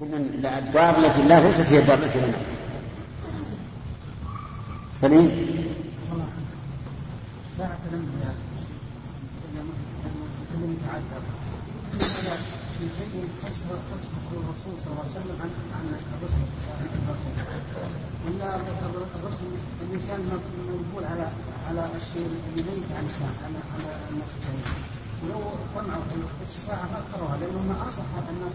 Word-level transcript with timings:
قلنا 0.00 0.58
الدار 0.58 0.98
التي 0.98 1.22
لا 1.22 1.40
ليست 1.40 1.72
هي 1.72 1.78
الدار 1.78 1.98
التي 1.98 2.18
لنا 2.18 2.38
سليم 4.94 5.26
الرسول 14.40 14.74
صلى 14.82 14.92
الله 14.92 15.04
عليه 15.04 15.16
وسلم 15.20 15.36
عن 15.42 15.50
عن 15.76 15.84
الرسل 19.20 19.46
الانسان 19.82 20.20
مقبول 20.32 21.04
على 21.04 21.28
على 21.68 21.90
الشيء 21.96 22.26
اللي 22.48 22.62
ليس 22.62 22.90
عن 22.96 23.06
على 23.74 23.90
الناس 24.10 24.32
ولو 25.22 25.40
طمعوا 25.74 26.02
في 26.10 26.44
الشفاعه 26.48 26.84
ما 26.92 26.98
اكثرها 26.98 27.36
لأنه 27.36 27.62
ما 27.68 27.88
اصح 27.88 28.04
الناس 28.30 28.52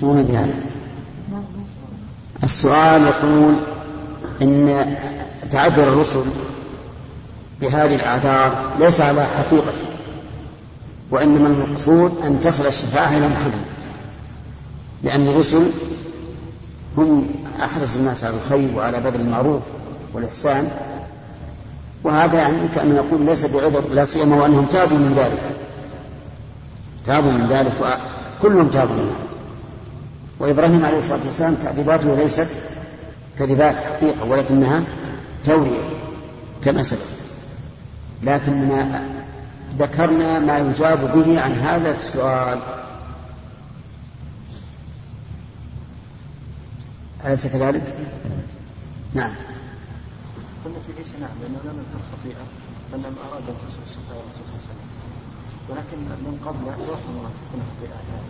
شو 0.00 0.12
هذا؟ 0.12 0.54
السؤال 2.42 3.02
يقول 3.02 3.54
إن 4.42 4.96
تعذر 5.50 5.82
الرسل 5.82 6.24
بهذه 7.60 7.94
الأعذار 7.94 8.72
ليس 8.80 9.00
على 9.00 9.26
حقيقته 9.26 9.84
وإنما 11.10 11.46
المقصود 11.46 12.12
أن 12.24 12.40
تصل 12.40 12.66
الشفاعة 12.66 13.16
إلى 13.16 13.28
محله 13.28 13.60
لأن 15.02 15.28
الرسل 15.28 15.70
هم 16.96 17.30
أحرص 17.62 17.94
الناس 17.94 18.24
على 18.24 18.36
الخير 18.36 18.76
وعلى 18.76 19.00
بذل 19.00 19.20
المعروف 19.20 19.62
والإحسان 20.14 20.70
وهذا 22.04 22.38
يعني 22.38 22.68
كأن 22.74 22.94
نقول 22.94 23.26
ليس 23.26 23.44
بعذر 23.44 23.84
لا 23.92 24.04
سيما 24.04 24.36
وأنهم 24.36 24.66
تابوا 24.66 24.98
من 24.98 25.14
ذلك 25.14 25.69
تابوا 27.06 27.30
من 27.30 27.46
ذلك 27.46 27.72
وكلهم 28.40 28.68
تابوا 28.68 28.94
من 28.94 29.02
ذلك. 29.02 29.30
وإبراهيم 30.38 30.84
عليه 30.84 30.98
الصلاة 30.98 31.20
والسلام 31.26 31.54
تأديباته 31.54 32.14
ليست 32.14 32.48
كذبات 33.38 33.80
حقيقة 33.80 34.24
ولكنها 34.24 34.82
تورية 35.44 35.80
كما 36.64 36.82
سبق. 36.82 37.00
لكننا 38.22 39.04
ذكرنا 39.78 40.38
ما 40.38 40.58
يجاب 40.58 41.12
به 41.18 41.40
عن 41.40 41.52
هذا 41.52 41.94
السؤال. 41.94 42.58
أليس 47.26 47.46
كذلك؟ 47.46 47.94
نعم. 49.14 49.30
قلنا 50.64 50.78
في 50.86 50.92
ليس 50.98 51.12
نعم 51.20 51.30
لأنه 51.42 51.58
لم 51.64 51.78
يذكر 51.78 52.00
خطيئة 52.12 52.44
بل 52.92 52.98
لم 52.98 53.14
أراد 53.30 53.42
أن 53.48 53.54
تصل 53.68 53.78
الصفة 53.86 54.10
الرسول 54.10 54.32
صلى 54.34 54.44
الله 54.44 54.60
عليه 54.68 54.70
وسلم. 54.70 55.09
ولكن 55.70 55.98
من 55.98 56.38
قبل 56.46 56.68
أن 56.68 56.74
تكون 56.74 57.62
خطيئة 57.76 58.20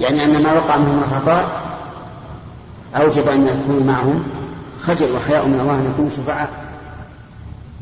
يعني 0.00 0.24
أن 0.24 0.42
ما 0.42 0.52
وقع 0.52 0.76
منهم 0.76 0.98
الخطأ 0.98 1.46
أوجب 2.96 3.28
أن 3.28 3.46
يكون 3.46 3.86
معهم 3.86 4.24
خجل 4.80 5.12
وحياء 5.12 5.46
من 5.46 5.60
الله 5.60 5.78
أن 5.78 5.90
يكونوا 5.92 6.10
شفعاء. 6.10 6.50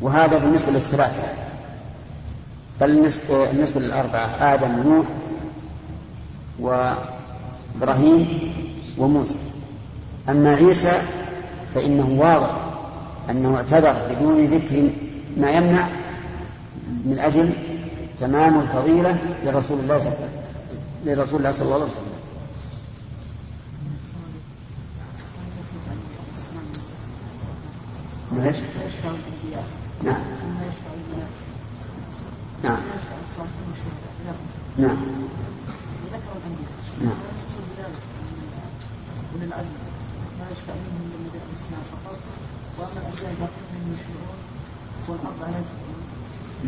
وهذا 0.01 0.37
بالنسبة 0.37 0.71
للثلاثة. 0.71 1.23
بل 2.81 3.09
بالنسبة 3.29 3.81
للأربعة 3.81 4.25
آدم 4.25 4.79
ونوح 4.79 5.05
وإبراهيم 6.59 8.53
وموسى. 8.97 9.37
أما 10.29 10.55
عيسى 10.55 11.01
فإنه 11.75 12.15
واضح 12.19 12.51
أنه 13.29 13.55
اعتذر 13.55 13.95
بدون 14.09 14.45
ذكر 14.45 14.89
ما 15.37 15.51
يمنع 15.51 15.89
من 17.05 17.19
أجل 17.19 17.53
تمام 18.19 18.59
الفضيلة 18.59 19.17
لرسول 19.45 19.79
الله 19.79 19.99
صلى 19.99 20.13
لرسول 21.05 21.39
الله 21.39 21.51
صلى 21.51 21.65
الله 21.65 21.75
عليه 21.75 21.85
وسلم. 21.85 22.13
ماشي 28.31 28.61
نعم. 30.03 30.21
نعم. 32.63 32.77
نعم. 34.77 34.97
نعم. 37.01 37.13
أولي 39.33 39.45
العزم 39.45 39.69
ما 40.39 40.45
يشفع 40.51 40.73
منهم 40.73 41.01
من 41.01 41.19
مدينة 41.25 41.45
الإسلام 41.49 41.83
فقط 41.91 42.19
وأما 42.77 42.99
الأنبياء 43.01 43.31
يبقون 43.31 43.93
يشفعون 43.93 44.37
والأرض 45.07 45.43
على 45.43 45.59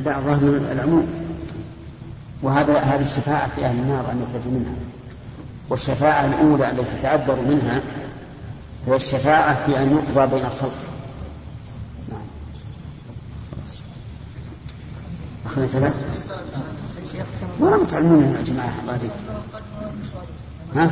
لا 0.03 0.17
الظاهر 0.19 0.71
العموم. 0.71 1.34
وهذا 2.45 2.79
هذه 2.79 3.01
الشفاعة 3.01 3.49
في 3.55 3.65
أهل 3.65 3.75
النار 3.75 4.11
أن 4.11 4.25
يخرجوا 4.29 4.51
منها. 4.51 4.75
والشفاعة 5.69 6.25
الأولى 6.25 6.71
التي 6.71 7.01
تعبر 7.01 7.35
منها 7.35 7.81
هي 8.87 8.95
الشفاعة 8.95 9.65
في 9.65 9.77
أن 9.77 9.91
يقضى 9.91 10.35
بين 10.35 10.45
الخلق. 10.45 10.75
أخذنا 15.45 15.67
ثلاث 15.67 16.31
ولا 17.59 17.77
متعلمون 17.77 18.23
يا 18.23 18.41
جماعة 18.41 18.73
الله 18.81 19.09
ها؟ 20.75 20.91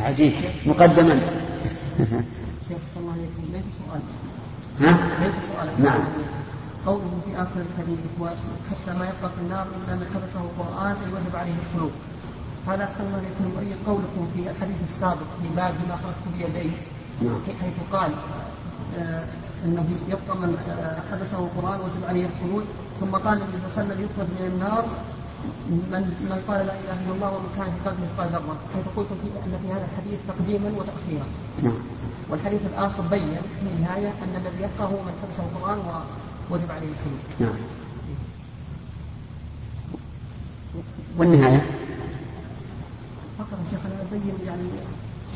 عجيب. 0.00 0.32
مقدما. 0.66 1.20
ها؟ 4.80 4.98
نعم. 5.78 6.04
قوله 6.86 7.20
في 7.24 7.42
آخر 7.42 7.60
الحديث 7.60 7.98
حتى 8.70 8.98
ما 8.98 9.04
يبقى 9.04 9.30
في 9.34 9.40
النار 9.42 9.66
إلا 9.66 9.94
من 9.94 10.06
حبسه 10.14 10.40
القرآن 10.40 10.96
ويذهب 11.12 11.36
عليه 11.36 11.54
القلوب 11.62 11.92
هذا 12.68 12.84
أحسن 12.84 13.04
الله 13.04 13.16
عليكم 13.16 13.44
يؤيد 13.54 13.76
قولكم 13.86 14.30
في 14.34 14.50
الحديث 14.50 14.76
السابق 14.88 15.28
في 15.42 15.48
باب 15.56 15.74
ما 15.88 15.96
خرجت 15.96 16.24
بيديه 16.38 16.76
نعم. 17.22 17.40
حيث 17.60 17.74
قال 17.92 18.12
آه 18.98 19.24
أنه 19.64 19.84
يبقى 20.08 20.36
من 20.36 20.56
آه، 20.68 21.00
حبسه 21.10 21.38
القرآن 21.38 21.80
وجب 21.80 22.04
عليه 22.08 22.26
الخروج 22.26 22.62
ثم 23.00 23.10
قال 23.10 23.38
النبي 23.38 23.58
صلى 23.58 23.66
الله 23.66 23.76
عليه 23.76 23.82
وسلم 23.84 24.04
يخرج 24.04 24.28
من 24.40 24.46
النار 24.52 24.84
من 25.70 26.02
من 26.30 26.42
قال 26.48 26.66
لا 26.66 26.74
إله 26.80 26.96
إلا 27.04 27.12
الله 27.14 27.28
ومن 27.36 27.50
كان 27.56 27.68
في 27.74 27.88
قلبه 27.88 28.02
مثقال 28.04 28.28
ذره 28.32 28.56
حيث 28.74 28.86
قلت 28.96 29.08
في 29.22 29.28
أن 29.44 29.52
في 29.62 29.68
هذا 29.72 29.86
الحديث 29.90 30.18
تقديما 30.28 30.68
وتأخيرا. 30.78 31.26
نعم. 31.62 31.78
والحديث 32.30 32.60
الآخر 32.72 33.02
بين 33.02 33.34
في 33.60 33.66
النهاية 33.76 34.08
أن 34.08 34.32
الذي 34.40 34.62
يبقى 34.66 34.84
هو 34.92 34.98
من 35.06 35.14
حبسه 35.22 35.42
القرآن 35.48 35.78
ووجب 36.50 36.70
عليه 36.70 36.86
الخروج. 36.88 37.20
نعم. 37.40 37.60
والنهاية؟ 41.18 41.66
فقط 43.38 43.48
يا 43.50 43.70
شيخ 43.70 43.80
أنا 43.86 44.02
ابين 44.10 44.46
يعني 44.46 44.62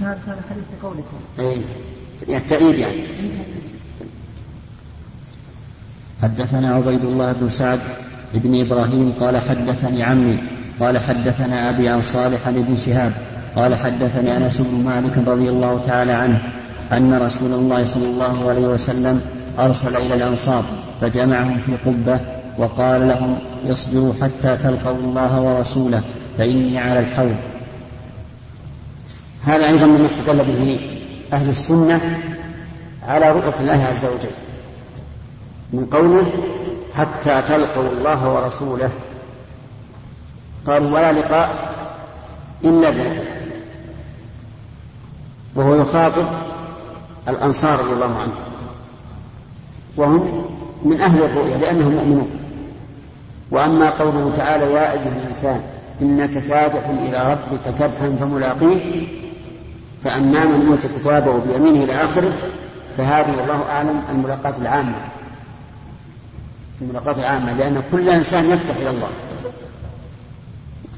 شهاده 0.00 0.20
هذا 0.26 0.40
الحديث 0.44 0.64
بقولكم. 0.82 1.16
اي 1.38 2.36
التأييد 2.36 2.78
يعني. 2.78 3.04
حدثنا 6.22 6.74
عبيد 6.74 7.04
الله 7.04 7.32
بن 7.32 7.48
سعد 7.48 7.80
بن 8.34 8.60
إبراهيم 8.60 9.12
قال 9.20 9.38
حدثني 9.38 10.02
عمي 10.02 10.38
قال 10.80 10.98
حدثنا 10.98 11.70
أبي 11.70 11.88
عن 11.88 12.00
صالح 12.00 12.50
بن 12.50 12.76
شهاب 12.86 13.12
قال 13.56 13.76
حدثني 13.76 14.36
أنس 14.36 14.60
بن 14.60 14.84
مالك 14.84 15.28
رضي 15.28 15.48
الله 15.48 15.82
تعالى 15.86 16.12
عنه 16.12 16.52
أن 16.92 17.14
رسول 17.14 17.52
الله 17.52 17.84
صلى 17.84 18.04
الله 18.04 18.50
عليه 18.50 18.66
وسلم 18.66 19.43
أرسل 19.58 19.96
إلى 19.96 20.14
الأنصار 20.14 20.64
فجمعهم 21.00 21.60
في 21.60 21.76
قبة 21.86 22.20
وقال 22.58 23.08
لهم 23.08 23.38
اصبروا 23.70 24.12
حتى 24.22 24.56
تلقوا 24.56 24.92
الله 24.92 25.40
ورسوله 25.40 26.02
فإني 26.38 26.78
على 26.78 27.00
الحوض. 27.00 27.36
هذا 29.44 29.66
أيضا 29.66 29.86
مما 29.86 30.06
استدل 30.06 30.38
به 30.38 30.80
أهل 31.32 31.48
السنة 31.48 32.20
على 33.02 33.30
رؤية 33.30 33.60
الله 33.60 33.84
عز 33.84 34.04
وجل 34.04 34.30
من 35.72 35.86
قوله 35.86 36.26
حتى 36.94 37.42
تلقوا 37.42 37.82
الله 37.82 38.32
ورسوله. 38.32 38.90
قالوا 40.66 40.90
ولا 40.90 41.12
لقاء 41.12 41.74
إلا 42.64 42.90
بالله 42.90 43.24
وهو 45.54 45.74
يخاطب 45.74 46.26
الأنصار 47.28 47.78
رضي 47.78 47.92
الله 47.92 48.18
عنهم. 48.20 48.53
وهم 49.96 50.44
من 50.84 51.00
أهل 51.00 51.22
الرؤيا 51.22 51.58
لأنهم 51.58 51.92
مؤمنون. 51.92 52.30
وأما 53.50 53.90
قوله 53.90 54.32
تعالى 54.36 54.64
يا 54.64 54.92
أيها 54.92 55.12
الإنسان 55.22 55.62
إنك 56.02 56.30
كادح 56.30 56.88
إلى 56.88 57.32
ربك 57.32 57.74
كدحا 57.78 58.16
فملاقيه 58.20 59.06
فأما 60.04 60.44
من 60.44 60.66
أوتي 60.66 60.88
كتابه 60.88 61.38
بيمينه 61.38 61.84
إلى 61.84 61.92
آخره 61.92 62.32
فهذه 62.96 63.36
والله 63.38 63.70
أعلم 63.70 64.02
الملاقاة 64.10 64.54
العامة. 64.60 64.94
الملاقاة 66.82 67.18
العامة 67.18 67.52
لأن 67.52 67.82
كل 67.92 68.08
إنسان 68.08 68.50
يفتح 68.50 68.76
إلى 68.76 68.90
الله. 68.90 69.08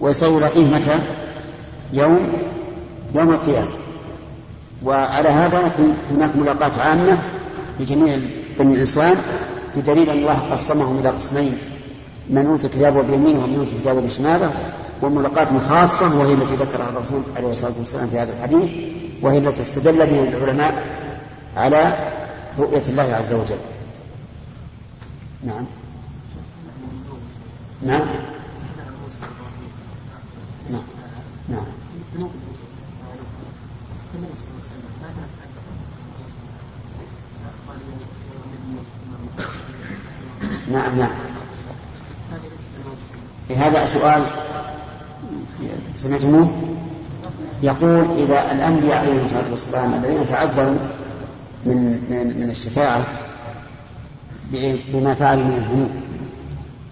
وسيلاقيه 0.00 0.74
متى؟ 0.74 0.98
يوم 1.92 2.32
يوم 3.14 3.30
القيامة. 3.30 3.70
وعلى 4.84 5.28
هذا 5.28 5.72
هناك 6.10 6.36
ملاقاة 6.36 6.82
عامة 6.82 7.18
لجميع 7.80 8.18
بني 8.58 8.74
الإنسان 8.74 9.16
بدليل 9.76 10.10
أن 10.10 10.18
الله 10.18 10.38
قسمهم 10.52 10.98
إلى 10.98 11.08
قسمين 11.08 11.58
من 12.30 12.46
أوتي 12.46 12.68
كتابه 12.68 13.02
بيمينه 13.02 13.44
ومن 13.44 13.58
أوتي 13.58 13.76
كتابه 13.76 14.00
بشماله 14.00 14.52
وملاقاة 15.02 15.58
خاصة 15.58 16.18
وهي 16.18 16.34
التي 16.34 16.54
ذكرها 16.54 16.88
الرسول 16.88 17.22
عليه 17.36 17.52
الصلاة 17.52 17.72
والسلام 17.78 18.08
في 18.08 18.18
هذا 18.18 18.32
الحديث 18.32 18.70
وهي 19.22 19.38
التي 19.38 19.62
استدل 19.62 20.06
بها 20.06 20.22
العلماء 20.22 20.84
على 21.56 21.98
رؤية 22.58 22.82
الله 22.88 23.14
عز 23.14 23.32
وجل. 23.32 23.56
نعم. 25.44 25.64
نعم. 27.82 28.08
نعم. 30.70 30.82
نعم. 31.48 31.66
نعم 40.72 40.98
نعم. 40.98 41.10
هذا 43.56 43.86
سؤال 43.86 44.22
سمعتموه؟ 45.96 46.50
يقول 47.62 48.10
إذا 48.18 48.52
الأنبياء 48.52 48.98
عليهم 48.98 49.24
الصلاة 49.24 49.50
والسلام 49.50 49.94
الذين 49.94 50.26
تعذروا 50.26 50.76
من 51.64 51.76
من 52.10 52.40
من 52.40 52.50
الشفاعة 52.50 53.04
بما 54.92 55.14
فعلوا 55.14 55.44
من 55.44 55.56
الذنوب 55.56 55.90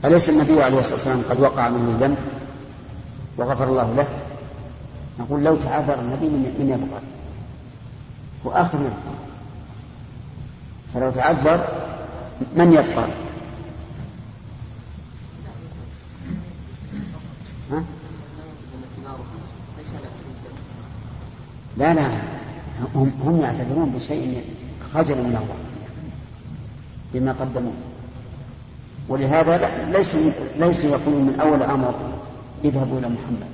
أليس 0.04 0.28
النبي 0.28 0.62
عليه 0.62 0.78
الصلاة 0.78 0.94
والسلام 0.94 1.22
قد 1.30 1.40
وقع 1.40 1.68
منه 1.68 1.90
الذنب 1.90 2.16
وغفر 3.36 3.64
الله 3.64 3.94
له؟ 3.96 4.06
نقول 5.18 5.44
لو 5.44 5.56
تعذر 5.56 6.00
النبي 6.00 6.26
من 6.28 6.68
يبقى 6.68 7.00
هو 8.46 8.50
آخر 8.50 8.78
من 8.78 8.92
فلو 10.94 11.10
تعذر 11.10 11.64
من 12.56 12.72
يبقى؟ 12.72 13.08
ها؟ 17.70 17.84
لا 21.76 21.94
لا. 21.94 22.08
هم, 22.94 23.12
هم 23.24 23.40
يعتذرون 23.40 23.90
بشيء 23.90 24.44
خجل 24.94 25.16
من 25.16 25.36
الله 25.36 25.56
بما 27.14 27.32
قدموا 27.32 27.72
ولهذا 29.08 29.84
ليسوا 29.92 30.30
ليسوا 30.58 30.90
يقولون 30.90 31.24
من 31.24 31.40
أول 31.40 31.62
أمر 31.62 31.94
اذهبوا 32.64 32.98
إلى 32.98 33.08
محمد. 33.08 33.46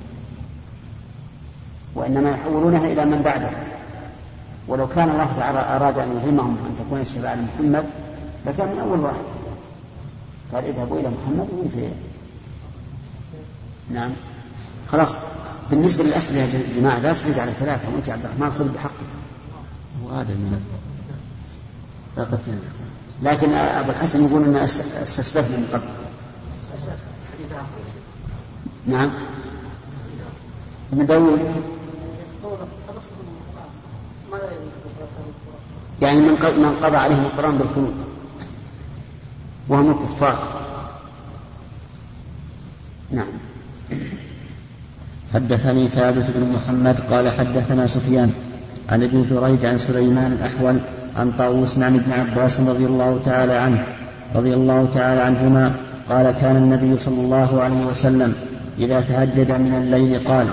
وإنما 1.95 2.29
يحولونها 2.29 2.91
إلى 2.91 3.05
من 3.05 3.21
بعده. 3.21 3.49
ولو 4.67 4.87
كان 4.87 5.09
الله 5.09 5.33
تعالى 5.37 5.59
أراد 5.59 5.97
أن 5.97 6.11
يلهمهم 6.11 6.57
أن 6.67 6.85
تكون 6.85 7.01
الشفاعة 7.01 7.35
لمحمد 7.35 7.85
لكان 8.45 8.71
من 8.71 8.79
أول 8.79 8.99
واحد. 8.99 9.25
قال 10.53 10.65
اذهبوا 10.65 10.99
إلى 10.99 11.09
محمد 11.09 11.47
وانتهي. 11.57 11.89
نعم. 13.93 14.13
خلاص 14.91 15.15
بالنسبة 15.69 16.03
للأسئلة 16.03 16.39
يا 16.39 16.63
جماعة 16.75 16.99
لا 16.99 17.13
تزيد 17.13 17.39
على 17.39 17.51
ثلاثة 17.51 17.93
وأنت 17.93 18.09
عبد 18.09 18.25
الرحمن 18.25 18.51
خذ 18.51 18.73
بحقك. 18.73 18.93
وهذا 20.03 20.33
من 20.33 20.61
لكن 23.21 23.53
أبو 23.53 23.91
الحسن 23.91 24.25
يقول 24.25 24.43
أن 24.43 24.55
أستسلفنا 24.55 25.57
من 25.57 25.67
قبل. 25.73 25.83
نعم. 28.87 29.11
ابن 30.93 31.05
داود. 31.05 31.41
يعني 36.01 36.19
من 36.19 36.31
من 36.31 36.77
قضى 36.83 36.97
عليهم 36.97 37.25
القرآن 37.25 37.57
بالخلود 37.57 37.93
وهم 39.69 39.91
الكفار 39.91 40.61
نعم. 43.11 43.50
حدثني 45.33 45.87
ثابت 45.87 46.25
بن 46.35 46.53
محمد 46.55 46.95
قال 47.11 47.29
حدثنا 47.29 47.87
سفيان 47.87 48.31
عن 48.89 49.03
ابن 49.03 49.25
جريج 49.29 49.65
عن 49.65 49.77
سليمان 49.77 50.31
الأحول 50.31 50.77
عن 51.15 51.31
طاووس 51.31 51.79
عن 51.79 51.95
ابن 51.95 52.11
عباس 52.11 52.59
رضي 52.59 52.85
الله 52.85 53.19
تعالى 53.25 53.53
عنه 53.53 53.83
رضي 54.35 54.53
الله 54.53 54.87
تعالى 54.93 55.21
عنهما 55.21 55.71
قال 56.09 56.31
كان 56.31 56.55
النبي 56.55 56.97
صلى 56.97 57.21
الله 57.21 57.61
عليه 57.61 57.85
وسلم 57.85 58.33
إذا 58.79 59.01
تهجد 59.01 59.51
من 59.51 59.73
الليل 59.73 60.27
قال 60.27 60.47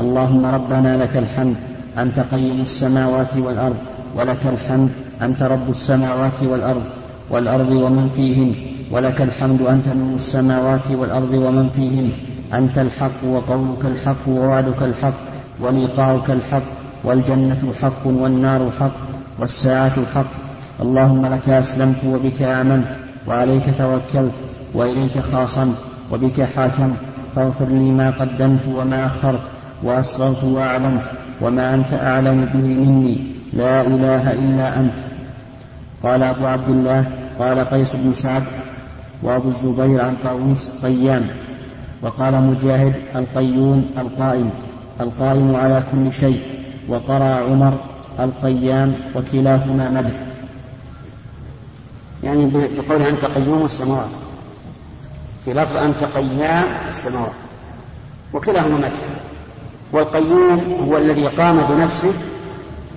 اللهم 0.00 0.46
ربنا 0.46 0.96
لك 0.96 1.16
الحمد 1.16 1.56
أنت 1.98 2.20
قيم 2.20 2.60
السماوات 2.60 3.36
والأرض 3.36 3.76
ولك 4.16 4.46
الحمد 4.46 4.90
أنت 5.22 5.42
رب 5.42 5.70
السماوات 5.70 6.42
والأرض 6.42 6.82
والأرض 7.30 7.70
ومن 7.70 8.08
فيهن 8.08 8.54
ولك 8.90 9.20
الحمد 9.22 9.62
أنت 9.62 9.88
نور 9.88 10.14
السماوات 10.14 10.90
والأرض 10.90 11.34
ومن 11.34 11.68
فيهن. 11.68 12.10
أنت 12.58 12.78
الحق 12.78 13.24
وقولك 13.24 13.84
الحق 13.84 14.28
ووعدك 14.28 14.82
الحق 14.82 15.14
ولقاؤك 15.60 16.30
الحق 16.30 16.62
والجنة 17.04 17.72
حق 17.82 18.06
والنار 18.06 18.70
حق 18.80 18.96
والساعة 19.38 20.06
حق. 20.14 20.32
اللهم 20.82 21.26
لك 21.26 21.48
أسلمت 21.48 22.04
وبك 22.06 22.42
آمنت 22.42 22.88
وعليك 23.28 23.78
توكلت 23.78 24.34
وإليك 24.74 25.18
خاصمت 25.18 25.76
وبك 26.12 26.42
حاكمت. 26.42 26.96
فاغفر 27.36 27.68
لي 27.68 27.90
ما 27.90 28.10
قدمت 28.10 28.68
وما 28.68 29.06
أخرت 29.06 29.40
وأسررت 29.82 30.44
وأعلنت 30.44 31.06
وما 31.40 31.74
أنت 31.74 31.92
أعلم 31.92 32.44
به 32.54 32.68
مني. 32.84 33.18
لا 33.52 33.80
إله 33.80 34.32
إلا 34.32 34.80
أنت. 34.80 34.98
قال 36.02 36.22
أبو 36.22 36.46
عبد 36.46 36.68
الله 36.68 37.06
قال 37.38 37.58
قيس 37.64 37.96
بن 37.96 38.14
سعد 38.14 38.42
وأبو 39.22 39.48
الزبير 39.48 40.04
عن 40.04 40.14
طاووس 40.24 40.70
قيام. 40.82 41.26
وقال 42.04 42.42
مجاهد 42.42 42.94
القيوم 43.16 43.90
القائم 43.98 44.50
القائم 45.00 45.56
على 45.56 45.82
كل 45.92 46.12
شيء 46.12 46.42
وقرأ 46.88 47.40
عمر 47.40 47.78
القيام 48.20 48.94
وكلاهما 49.14 49.90
مدح. 49.90 50.14
يعني 52.22 52.50
بقول 52.78 53.02
أنت 53.02 53.24
قيوم 53.24 53.64
السماوات. 53.64 54.08
في 55.44 55.54
لفظ 55.54 55.76
أنت 55.76 56.04
قيام 56.04 56.64
السماوات. 56.88 57.32
وكلاهما 58.32 58.76
مدح. 58.76 59.00
والقيوم 59.92 60.76
هو 60.88 60.96
الذي 60.96 61.26
قام 61.26 61.60
بنفسه 61.62 62.12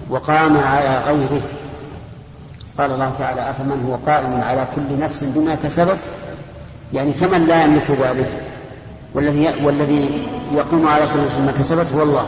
وقام 0.10 0.58
على 0.58 1.04
غيره. 1.08 1.42
قال 2.78 2.92
الله 2.92 3.10
تعالى 3.18 3.50
أفمن 3.50 3.86
هو 3.86 3.96
قائم 4.12 4.42
على 4.42 4.68
كل 4.76 5.00
نفس 5.00 5.24
بما 5.24 5.56
كسبت؟ 5.56 5.98
يعني 6.94 7.14
كمن 7.14 7.46
لا 7.46 7.64
يملك 7.64 7.92
ذلك. 7.92 8.57
والذي 9.14 9.66
والذي 9.66 10.28
يقوم 10.54 10.88
على 10.88 11.08
كل 11.14 11.26
نفس 11.26 11.38
ما 11.38 11.52
كسبت 11.52 11.94
هو 11.94 12.04
الله. 12.04 12.28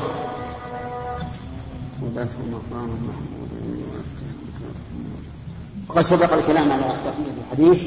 وقد 5.90 6.02
سبق 6.02 6.34
الكلام 6.34 6.72
على 6.72 6.82
بقية 6.82 7.34
الحديث 7.44 7.86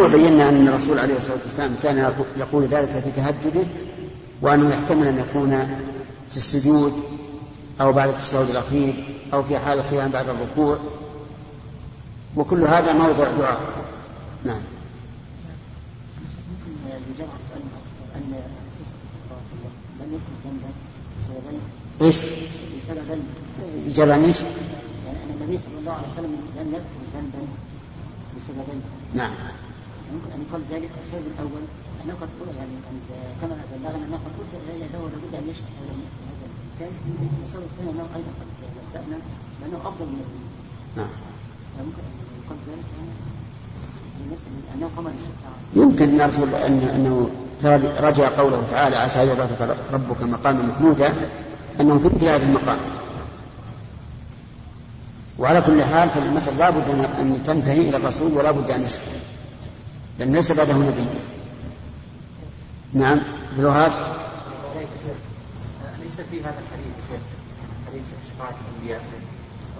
وبينا 0.00 0.48
أن 0.48 0.68
الرسول 0.68 0.98
عليه 0.98 1.16
الصلاة 1.16 1.38
والسلام 1.44 1.74
كان 1.82 2.12
يقول 2.36 2.66
ذلك 2.66 2.90
في 2.90 3.10
تهجده 3.10 3.66
وأنه 4.42 4.74
يحتمل 4.74 5.06
أن 5.06 5.18
يكون 5.18 5.78
في 6.30 6.36
السجود 6.36 6.92
أو 7.80 7.92
بعد 7.92 8.08
التشهد 8.08 8.50
الأخير 8.50 8.94
أو 9.34 9.42
في 9.42 9.58
حال 9.58 9.78
القيام 9.78 10.10
بعد 10.10 10.26
الركوع. 10.28 10.78
وكل 12.36 12.64
هذا 12.64 12.92
موضع 12.92 13.30
دعاء. 13.30 13.60
نعم. 14.44 14.60
إيش؟ 22.02 22.16
بسبب 22.76 23.22
إجابة 23.86 24.14
إيش؟ 24.14 24.40
يعني 24.40 25.18
أن 25.24 25.30
النبي 25.40 25.58
صلى 25.58 25.78
الله 25.78 25.92
عليه 25.92 26.08
وسلم 26.12 26.32
لم 26.56 26.68
يذكر 26.74 27.00
ذنبا 27.14 27.42
بسببين 28.36 28.82
نعم. 29.14 29.30
يمكن 30.12 30.30
أن 30.34 30.44
يقال 30.48 30.62
ذلك 30.70 30.90
السبب 31.02 31.26
الأول. 31.34 31.64
أنه 32.04 32.14
قد 32.20 32.28
يعني 32.58 32.70
كما 33.40 33.56
بلغنا 33.72 34.04
أنه 34.06 34.16
قد 34.16 34.32
قلت 34.38 34.52
له 34.92 35.00
لابد 35.00 35.34
أن 35.34 35.48
يشهد 35.50 35.64
هذا 35.78 35.94
الثاني 36.72 36.96
السبب 37.44 37.62
الثاني 37.62 37.90
أنه 37.90 38.06
أيضا 38.16 38.32
قد 38.40 38.48
بدأنا 38.90 39.18
لأنه 39.60 39.88
أفضل 39.88 40.06
من 40.06 40.24
نعم. 40.96 41.08
يمكن 41.78 42.02
أن 42.02 42.42
يقال 42.44 42.58
ذلك 42.68 42.84
بالشفاعة 42.98 43.31
يمكن 45.76 46.16
نرجو 46.16 46.44
أن 46.44 46.78
أنه 46.80 47.30
رجع 48.00 48.28
قوله 48.28 48.62
تعالى 48.70 48.96
عسى 48.96 49.22
أن 49.22 49.28
يبعثك 49.28 49.76
ربك 49.92 50.22
مقاما 50.22 50.62
محمودا 50.62 51.14
أنه 51.80 51.98
في 51.98 52.08
مثل 52.14 52.26
هذا 52.26 52.44
المقام. 52.46 52.78
وعلى 55.38 55.60
كل 55.62 55.84
حال 55.84 56.10
فالمسألة 56.10 56.58
لا 56.58 56.70
بد 56.70 56.90
أن 57.20 57.42
تنتهي 57.42 57.88
إلى 57.88 57.96
الرسول 57.96 58.32
ولا 58.32 58.50
بد 58.50 58.70
أن 58.70 58.82
يسكت 58.82 59.02
لأن 60.18 60.32
ليس 60.32 60.52
بعده 60.52 60.74
نبي. 60.74 61.06
نعم 62.92 63.20
عبد 63.50 63.58
الوهاب. 63.58 63.92
ليس 66.02 66.20
في 66.20 66.40
هذا 66.40 66.58
الحديث 66.58 67.20
حديث 67.86 68.04
شفاعة 68.28 68.54
الأنبياء. 68.60 69.02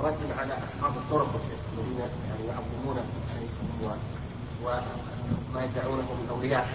رد 0.02 0.38
على 0.38 0.54
أصحاب 0.64 0.92
الطرق 0.96 1.40
الذين 1.78 1.98
يعني 1.98 2.46
يعظمون 2.48 2.96
شيخهم 3.32 3.92
وما 4.64 5.60
يدعونه 5.64 6.08
من 6.20 6.26
أولياء. 6.30 6.68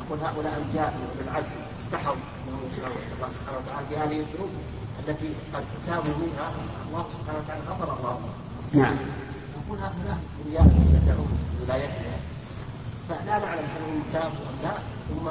يقول 0.00 0.18
هؤلاء 0.20 0.62
أنبياء 0.62 0.94
بالعزم 1.18 1.56
استحوا 1.80 2.14
انهم 2.48 2.60
يشركوا 2.70 3.02
الله 3.16 3.28
سبحانه 3.36 3.58
وتعالى 3.58 3.86
بهذه 3.90 4.18
الذنوب 4.24 4.50
التي 5.08 5.28
قد 5.54 5.64
تابوا 5.86 6.16
منها. 6.22 6.48
الله 6.88 7.04
سبحانه 7.14 7.38
وتعالى 7.38 7.62
غفر 7.70 7.98
الله 7.98 8.18
نعم. 8.72 8.96
يقول 9.66 9.78
هؤلاء 9.78 10.18
اولياء 10.44 10.66
يدعون 10.94 11.38
ولايتهم 11.62 12.20
فلا 13.08 13.38
نعلم 13.38 13.64
هل 13.74 13.82
هم 13.88 14.02
تابوا 14.12 14.28
أم 14.28 14.56
لا 14.62 14.74
ثم 15.08 15.28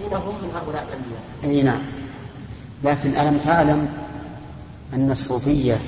أين 0.00 0.14
هم 0.14 0.34
من 0.42 0.50
هؤلاء 0.54 0.82
الأنبياء؟ 0.88 1.22
أي 1.44 1.62
نعم. 1.62 1.82
لكن 2.84 3.16
ألم 3.16 3.38
تعلم 3.38 3.88
أن 4.94 5.10
الصوفية 5.10 5.80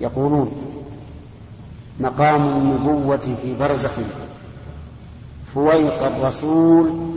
يقولون 0.00 0.73
مقام 2.00 2.46
النبوة 2.46 3.36
في 3.42 3.54
برزخ 3.60 3.90
فويق 5.54 6.02
الرسول 6.02 7.14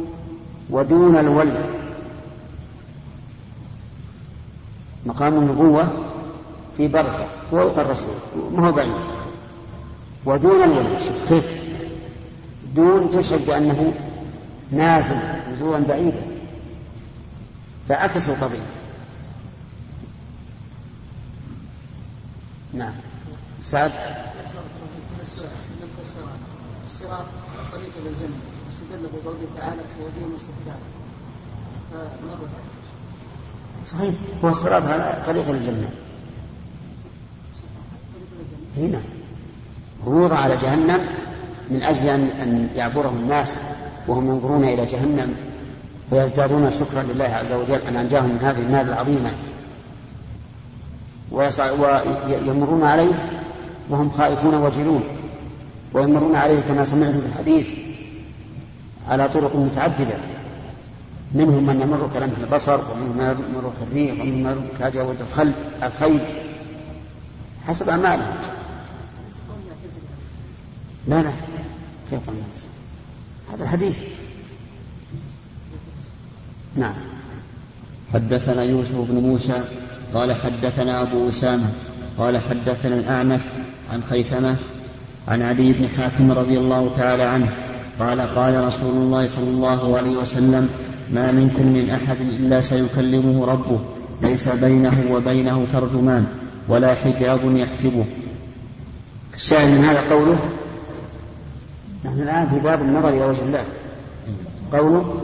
ودون 0.69 1.17
الولي. 1.17 1.65
مقام 5.05 5.33
النبوة 5.33 5.87
في 6.77 6.87
برزخ 6.87 7.21
فويق 7.51 7.79
الرسول. 7.79 8.15
ما 8.51 8.67
هو 8.67 8.71
بعيد. 8.71 8.91
ودون 10.25 10.63
الولي. 10.63 10.97
كيف؟ 11.29 11.45
دون 12.75 13.09
تشهد 13.09 13.45
بأنه 13.45 13.93
نازل 14.71 15.17
نزولا 15.53 15.79
بعيدا. 15.79 16.21
فعكسوا 17.89 18.33
القضية. 18.33 18.65
نعم. 22.73 22.93
سعد؟ 23.61 23.91
الصراط 26.97 27.25
طريق 27.73 27.91
إلى 28.01 28.09
الجنة. 28.09 28.37
واستدل 28.67 29.09
بقوله 29.13 29.47
تعالى 29.57 29.81
سيهديهم 29.87 30.35
استهداء 30.35 30.79
فمرة 31.91 32.49
صحيح. 33.85 34.15
هو 34.43 34.49
الصراط 34.49 34.83
على 34.83 35.23
طريق 35.25 35.49
الجنة. 35.49 35.89
هنا. 38.77 39.01
هو 40.07 40.35
على 40.35 40.57
جهنم 40.57 41.07
من 41.69 41.83
أجل 41.83 42.09
أن 42.09 42.69
يعبره 42.75 43.09
الناس 43.09 43.57
وهم 44.07 44.27
ينظرون 44.27 44.63
إلى 44.63 44.85
جهنم 44.85 45.35
فيزدادون 46.09 46.71
شكرا 46.71 47.03
لله 47.03 47.25
عز 47.25 47.51
وجل 47.51 47.81
أن 47.81 47.95
أنجاهم 47.95 48.29
من 48.29 48.39
هذه 48.39 48.61
النار 48.61 48.85
العظيمة. 48.85 49.31
ويمرون 51.31 52.83
عليه 52.83 53.39
وهم 53.89 54.09
خائفون 54.09 54.55
وجلون. 54.55 55.03
ويمرون 55.93 56.35
عليه 56.35 56.59
كما 56.59 56.85
سمعتم 56.85 57.21
في 57.21 57.27
الحديث 57.27 57.75
على 59.07 59.29
طرق 59.29 59.55
متعددة. 59.55 60.17
منهم 61.33 61.65
من 61.65 61.81
يمر 61.81 62.09
كلمح 62.13 62.37
البصر 62.37 62.91
ومنهم 62.91 63.17
من 63.17 63.45
يمر 63.55 63.71
كالريح 63.79 64.11
ومنهم 64.11 64.43
من 64.43 64.67
يمر 64.95 65.15
الخل 65.21 65.53
الخيل 65.83 66.21
حسب 67.67 67.89
أعمالهم. 67.89 68.35
لا 71.07 71.23
لا. 71.23 71.31
كيف 72.11 72.19
هذا 73.53 73.63
الحديث. 73.63 73.99
نعم. 76.75 76.95
حدثنا 78.13 78.63
يوسف 78.63 78.95
بن 78.95 79.15
موسى 79.15 79.61
قال 80.13 80.35
حدثنا 80.35 81.01
أبو 81.01 81.29
أسامة 81.29 81.69
قال 82.17 82.37
حدثنا 82.37 82.95
الأعمش 82.95 83.41
عن 83.91 84.03
خيثمة 84.03 84.57
عن 85.27 85.41
علي 85.41 85.73
بن 85.73 85.87
حاتم 85.87 86.31
رضي 86.31 86.57
الله 86.57 86.91
تعالى 86.97 87.23
عنه 87.23 87.49
قال 87.99 88.21
قال 88.21 88.63
رسول 88.63 88.91
الله 88.91 89.27
صلى 89.27 89.49
الله 89.49 89.97
عليه 89.97 90.17
وسلم 90.17 90.69
ما 91.11 91.31
منكم 91.31 91.65
من 91.67 91.89
أحد 91.89 92.21
إلا 92.21 92.61
سيكلمه 92.61 93.45
ربه 93.45 93.79
ليس 94.21 94.49
بينه 94.49 95.13
وبينه 95.13 95.65
ترجمان 95.73 96.25
ولا 96.69 96.95
حجاب 96.95 97.55
يحجبه. 97.55 98.05
الشاهد 99.35 99.71
من 99.71 99.83
هذا 99.83 100.09
قوله؟ 100.09 100.39
نحن 102.05 102.21
الآن 102.21 102.47
في 102.47 102.59
باب 102.59 102.81
النظر 102.81 103.09
إلى 103.09 103.25
وجه 103.25 103.41
الله. 103.41 103.63
قوله 104.73 105.21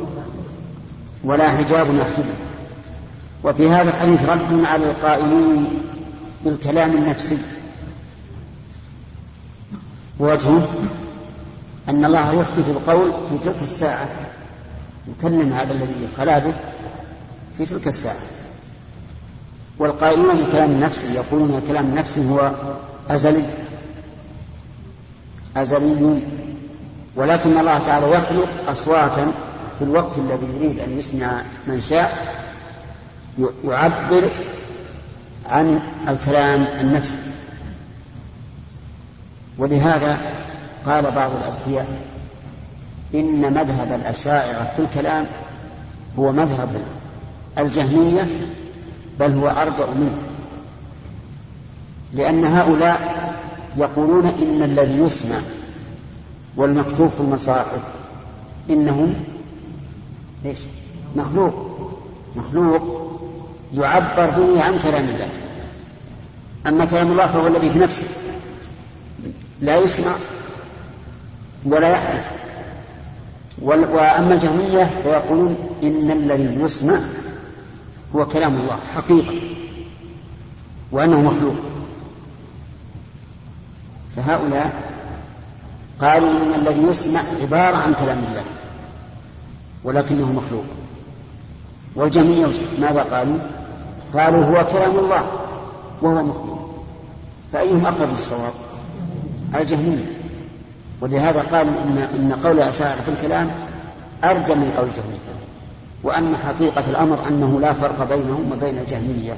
ولا 1.24 1.50
حجاب 1.50 1.96
يحجبه. 1.96 2.34
وفي 3.44 3.70
هذا 3.70 3.90
الحديث 3.90 4.30
رد 4.30 4.66
على 4.66 4.84
القائلين 4.84 5.68
بالكلام 6.46 6.98
النفسي. 6.98 7.38
ووجهه 10.20 10.68
أن 11.90 12.06
الله 12.06 12.34
يحدث 12.42 12.70
القول 12.70 13.12
في 13.30 13.38
تلك 13.44 13.62
الساعة 13.62 14.08
يكلم 15.08 15.54
هذا 15.54 15.74
الذي 15.74 16.10
خلا 16.18 16.40
به 16.40 16.54
في 17.58 17.66
تلك 17.66 17.88
الساعة. 17.88 18.16
والقائلون 19.80 20.38
بالكلام 20.38 20.72
النفسي 20.72 21.14
يقولون 21.14 21.56
الكلام 21.56 21.86
النفسي 21.86 22.30
هو 22.30 22.52
أزلي 23.10 23.46
أزلي 25.58 26.22
ولكن 27.16 27.58
الله 27.58 27.80
تعالى 27.80 28.12
يخلق 28.12 28.48
أصواتا 28.68 29.32
في 29.80 29.84
الوقت 29.84 30.18
الذي 30.18 30.48
يريد 30.56 30.80
أن 30.80 31.00
يسمع 31.00 31.42
من 31.68 31.82
شاء 31.82 32.36
يعبر 33.66 34.30
عن 35.46 35.80
الكلام 36.10 36.68
النفسي. 36.80 37.18
ولهذا 39.58 40.18
قال 40.86 41.12
بعض 41.12 41.32
الأذكياء 41.32 41.88
إن 43.14 43.54
مذهب 43.54 43.92
الأشاعرة 43.92 44.72
في 44.76 44.82
الكلام 44.82 45.26
هو 46.20 46.32
مذهب 46.32 46.70
الجهمية 47.58 48.28
بل 49.20 49.32
هو 49.32 49.48
أرجع 49.48 49.86
منه. 49.96 50.18
لأن 52.14 52.46
هؤلاء 52.46 53.34
يقولون 53.78 54.26
إن 54.26 54.64
الذي 54.64 54.98
يسمع 54.98 55.38
والمكتوب 56.58 57.10
في 57.10 57.20
المصاحف 57.20 57.82
إنه 58.70 59.14
إيش؟ 60.46 60.60
مخلوق. 61.16 61.54
مخلوق 62.36 62.82
يعبر 63.74 64.30
به 64.30 64.64
عن 64.64 64.80
كلام 64.80 65.06
الله. 65.06 65.30
أما 66.68 66.86
كلام 66.86 67.12
الله 67.12 67.28
فهو 67.28 67.48
الذي 67.48 67.72
في 67.72 67.80
نفسه. 67.80 68.08
لا 69.64 69.78
يسمع 69.78 70.12
ولا 71.66 71.90
يحدث 71.90 72.32
وأما 73.62 74.34
الجهمية 74.34 74.90
فيقولون 75.04 75.58
إن 75.84 76.12
الذي 76.12 76.58
يسمع 76.62 77.00
هو 78.16 78.26
كلام 78.26 78.56
الله 78.56 78.78
حقيقة 78.96 79.42
وأنه 80.92 81.22
مخلوق 81.22 81.56
فهؤلاء 84.16 84.72
قالوا 86.02 86.30
إن 86.30 86.54
الذي 86.54 86.84
يسمع 86.84 87.22
عبارة 87.42 87.76
عن 87.76 87.94
كلام 87.94 88.24
الله 88.30 88.44
ولكنه 89.84 90.32
مخلوق 90.32 90.66
والجميع 91.96 92.50
ماذا 92.80 93.04
قالوا؟ 93.04 93.38
قالوا 94.14 94.46
هو 94.46 94.66
كلام 94.66 95.00
الله 95.00 95.32
وهو 96.02 96.24
مخلوق 96.24 96.84
فأيهم 97.54 97.86
أقرب 97.86 98.10
للصواب؟ 98.10 98.54
الجهمية. 99.62 100.06
ولهذا 101.02 101.42
قالوا 101.42 101.74
إن 101.84 102.08
إن 102.16 102.34
قول 102.44 102.58
الأشاعرة 102.58 103.02
في 103.02 103.12
الكلام 103.12 103.52
أرجى 104.24 104.56
من 104.56 104.74
قول 104.78 104.88
الجهمية. 104.88 105.34
وأن 106.04 106.38
حقيقة 106.38 106.90
الأمر 106.90 107.28
أنه 107.28 107.60
لا 107.60 107.74
فرق 107.74 108.10
بينهم 108.10 108.52
وبين 108.52 108.78
الجهمية. 108.78 109.38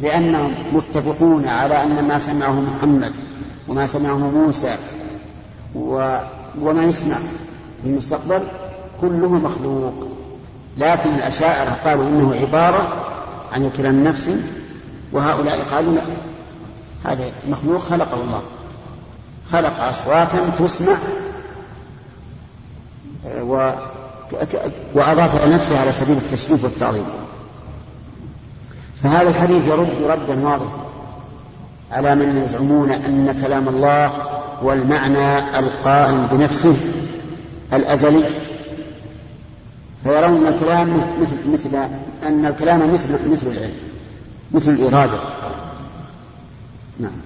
لأنهم 0.00 0.54
متفقون 0.72 1.48
على 1.48 1.82
أن 1.82 2.04
ما 2.04 2.18
سمعه 2.18 2.60
محمد 2.60 3.12
وما 3.68 3.86
سمعه 3.86 4.16
موسى 4.16 4.76
و... 5.74 6.18
وما 6.60 6.84
يسمع 6.84 7.16
في 7.82 7.88
المستقبل 7.88 8.42
كله 9.00 9.28
مخلوق. 9.28 10.08
لكن 10.78 11.10
الأشاعرة 11.10 11.76
قالوا 11.84 12.08
إنه 12.08 12.34
عبارة 12.40 13.04
عن 13.52 13.64
الكلام 13.64 13.94
النفسي 13.94 14.36
وهؤلاء 15.12 15.60
قالوا 15.72 15.94
لا. 15.94 16.02
هذا 17.04 17.24
مخلوق 17.50 17.78
خلقه 17.78 18.20
الله. 18.20 18.42
خلق 19.52 19.80
أصواتا 19.80 20.50
تسمع 20.58 20.96
و 23.40 23.72
وأضاف 24.94 25.44
نفسه 25.44 25.80
على 25.80 25.92
سبيل 25.92 26.16
التشريف 26.16 26.64
والتعظيم. 26.64 27.06
فهذا 29.02 29.28
الحديث 29.28 29.68
يرد 29.68 30.02
ردا 30.02 30.48
واضحا 30.48 30.86
على 31.92 32.14
من 32.14 32.36
يزعمون 32.38 32.90
أن 32.90 33.40
كلام 33.42 33.68
الله 33.68 34.06
هو 34.62 34.72
المعنى 34.72 35.58
القائم 35.58 36.26
بنفسه 36.26 36.76
الأزلي. 37.72 38.24
فيرون 40.04 40.46
الكلام 40.46 40.94
مثل 41.20 41.36
مثل 41.52 41.68
أن 42.26 42.46
الكلام 42.46 42.92
مثل 42.92 43.30
مثل 43.30 43.46
العلم 43.46 43.74
مثل 44.52 44.72
الإرادة. 44.72 45.18
نعم. 47.00 47.20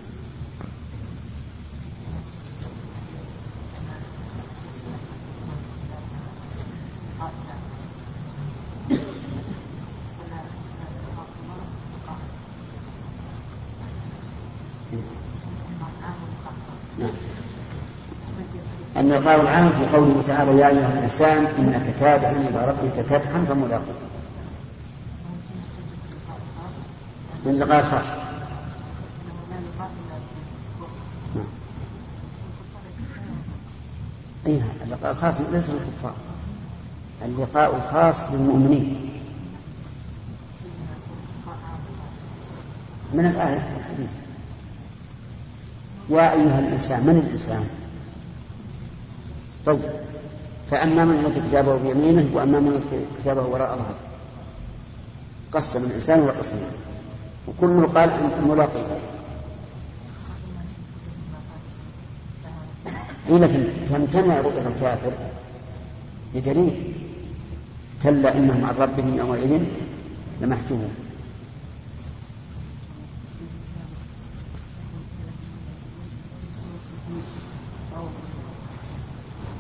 واللقاء 19.23 19.41
العام 19.41 19.73
في 19.73 19.97
قوله 19.97 20.23
تعالى 20.26 20.61
يا 20.61 20.69
أيها 20.69 20.93
الإنسان 20.93 21.47
إنك 21.59 21.95
كادح 22.00 22.29
إلى 22.29 22.69
ربك 22.69 23.07
كدحا 23.11 23.45
فملاقيه 23.49 23.93
من 27.45 27.52
اللقاء 27.52 27.81
الخاص. 27.81 28.07
أي 34.47 34.62
اللقاء 34.85 35.12
الخاص 35.12 35.41
ليس 35.52 35.71
للكفار. 35.71 36.14
اللقاء 37.25 37.76
الخاص 37.76 38.31
بالمؤمنين 38.31 39.11
من 43.12 43.26
الآية؟ 43.26 43.76
الحديث 43.76 44.11
يا 46.11 46.33
أيها 46.33 46.59
الإنسان 46.59 47.07
من 47.07 47.23
الإنسان؟ 47.26 47.82
طيب. 49.66 49.81
فأما 50.71 51.04
من 51.04 51.25
أوتي 51.25 51.40
كتابه 51.40 51.76
بيمينه 51.76 52.31
وأما 52.35 52.61
من 52.61 52.73
أوتي 52.73 53.07
كتابه 53.19 53.47
وراء 53.47 53.76
ظهره. 53.76 53.95
قسم 55.52 55.85
الإنسان 55.85 56.19
إلى 56.21 56.31
قسمين 56.31 56.73
وكله 57.49 57.87
قال 57.87 58.11
ملاقي. 58.49 58.85
إيه 63.31 63.37
لكن 63.38 63.69
تمتنع 63.88 64.40
رؤية 64.40 64.69
الكافر 64.69 65.12
بدليل. 66.35 66.92
كلا 68.02 68.37
إنهم 68.37 68.64
عن 68.64 68.75
ربهم 68.75 69.19
يومئذ 69.19 69.62
لمحجوبون 70.40 70.95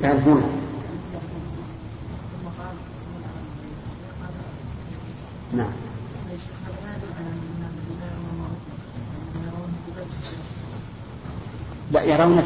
يعرفونها 0.00 0.48
نعم 5.52 5.72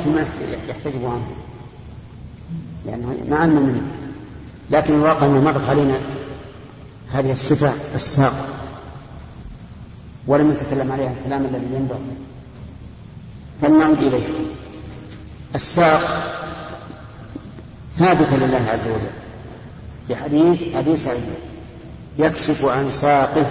ما 0.07 0.27
يحتجبوا 0.69 1.11
عنه 1.11 1.27
لأنه 2.87 3.17
مع 3.29 3.45
المؤمنين 3.45 3.91
لكن 4.71 4.95
الواقع 4.95 5.27
أنه 5.27 5.41
مرت 5.41 5.69
علينا 5.69 6.01
هذه 7.13 7.33
الصفة 7.33 7.73
الساق. 7.95 8.49
ولم 10.27 10.51
نتكلم 10.51 10.93
عليها 10.93 11.13
الكلام 11.13 11.45
الذي 11.45 11.75
ينبغي. 11.75 11.99
فلنعود 13.63 13.99
إليه. 13.99 14.27
الساق 15.55 16.01
ثابتة 17.93 18.37
لله 18.37 18.71
عز 18.71 18.89
وجل. 18.89 19.11
في 20.09 20.17
حديث 20.17 20.75
أبي 20.75 20.97
سعيد 20.97 21.23
يكشف 22.19 22.65
عن 22.65 22.91
ساقه 22.91 23.47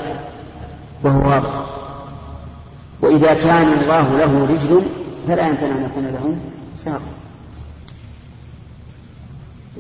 وهو 1.04 1.30
واضح. 1.30 1.66
وإذا 3.02 3.34
كان 3.34 3.74
الله 3.74 4.18
له 4.18 4.46
رجل 4.46 4.82
فلا 5.28 5.48
يمكن 5.48 5.66
أن 5.66 5.84
يكون 5.84 6.06
له 6.06 6.36
ساق؟ 6.78 7.02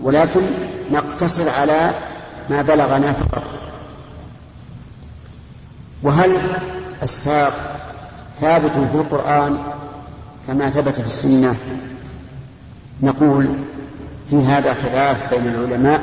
ولكن 0.02 0.50
نقتصر 0.92 1.50
على 1.50 1.94
ما 2.50 2.62
بلغنا 2.62 3.14
فقط 3.14 3.44
وهل 6.03 6.42
الساق 7.03 7.53
ثابت 8.42 8.72
في 8.72 8.96
القرآن 8.96 9.58
كما 10.48 10.70
ثبت 10.70 10.94
في 10.94 11.05
السنة؟ 11.05 11.55
نقول 13.01 13.50
في 14.29 14.36
هذا 14.36 14.74
خلاف 14.74 15.34
بين 15.34 15.48
العلماء 15.48 16.01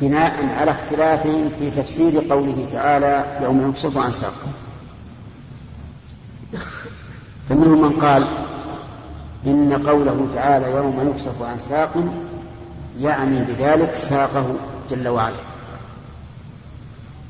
بناء 0.00 0.46
على 0.56 0.70
اختلافهم 0.70 1.50
في 1.58 1.70
تفسير 1.70 2.24
قوله 2.30 2.68
تعالى 2.72 3.24
يوم 3.42 3.70
يكشف 3.70 3.98
عن 3.98 4.10
ساق 4.10 4.34
فمنهم 7.48 7.82
من 7.82 8.00
قال 8.00 8.28
إن 9.46 9.82
قوله 9.86 10.26
تعالى 10.34 10.70
يوم 10.70 11.10
يكشف 11.10 11.42
عن 11.42 11.58
ساق 11.58 11.90
يعني 13.00 13.44
بذلك 13.44 13.94
ساقه 13.94 14.54
جل 14.90 15.08
وعلا. 15.08 15.36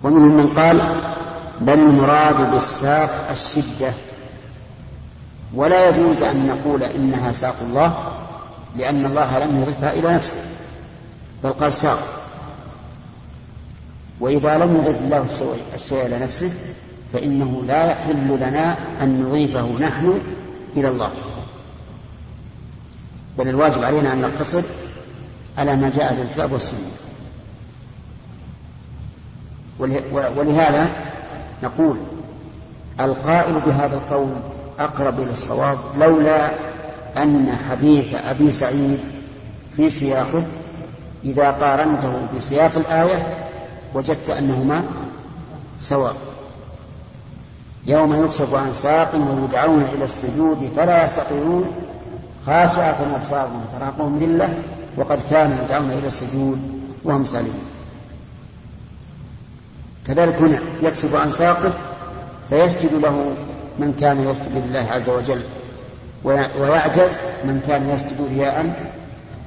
ومنهم 0.02 0.36
من 0.36 0.48
قال 0.48 1.02
بل 1.60 1.78
المراد 1.78 2.50
بالساق 2.50 3.28
الشدة. 3.30 3.92
ولا 5.54 5.88
يجوز 5.88 6.22
أن 6.22 6.46
نقول 6.46 6.82
إنها 6.82 7.32
ساق 7.32 7.56
الله 7.62 7.98
لأن 8.76 9.06
الله 9.06 9.38
لم 9.38 9.62
يضفها 9.62 9.92
إلى 9.92 10.14
نفسه 10.14 10.40
بل 11.44 11.52
قال 11.52 11.72
ساق. 11.72 11.98
وإذا 14.20 14.58
لم 14.58 14.76
يضف 14.76 15.00
الله 15.00 15.26
الشيء 15.74 16.06
إلى 16.06 16.18
نفسه 16.18 16.52
فإنه 17.12 17.62
لا 17.66 17.84
يحل 17.84 18.36
لنا 18.40 18.76
أن 19.02 19.22
نضيفه 19.22 19.66
نحن 19.80 20.20
إلى 20.76 20.88
الله. 20.88 21.10
بل 23.38 23.48
الواجب 23.48 23.84
علينا 23.84 24.12
أن 24.12 24.20
نقتصر 24.20 24.62
على 25.58 25.76
ما 25.76 25.90
جاء 25.90 26.14
في 26.14 26.22
الكتاب 26.22 26.52
والسنة. 26.52 26.78
ولهذا 30.36 30.88
نقول 31.62 31.96
القائل 33.00 33.60
بهذا 33.66 33.94
القول 33.94 34.28
أقرب 34.78 35.20
إلى 35.20 35.30
الصواب 35.30 35.78
لولا 35.98 36.50
أن 37.16 37.56
حديث 37.70 38.14
أبي 38.14 38.52
سعيد 38.52 38.98
في 39.76 39.90
سياقه 39.90 40.42
إذا 41.24 41.50
قارنته 41.50 42.12
بسياق 42.36 42.76
الآية 42.76 43.46
وجدت 43.94 44.30
أنهما 44.30 44.84
سواء. 45.80 46.16
يوم 47.86 48.24
يكشف 48.24 48.54
عن 48.54 48.72
ساق 48.72 49.14
ويدعون 49.14 49.82
إلى 49.82 50.04
السجود 50.04 50.72
فلا 50.76 51.04
يستطيعون 51.04 51.70
خاشعة 52.46 53.16
أبصارهم 53.16 53.64
تراقهم 53.78 54.18
ذلة 54.18 54.58
وقد 54.96 55.20
كانوا 55.30 55.56
يدعون 55.64 55.90
إلى 55.90 56.06
السجود 56.06 56.58
وهم 57.04 57.24
سالمون. 57.24 57.64
كذلك 60.06 60.34
هنا 60.34 60.58
يكشف 60.82 61.14
عن 61.14 61.30
ساقه 61.30 61.72
فيسجد 62.50 62.92
له 62.92 63.34
من 63.78 63.92
كان 64.00 64.28
يسجد 64.30 64.62
لله 64.66 64.86
عز 64.90 65.10
وجل 65.10 65.40
ويعجز 66.24 67.12
من 67.44 67.60
كان 67.68 67.90
يسجد 67.90 68.28
رياء 68.30 68.90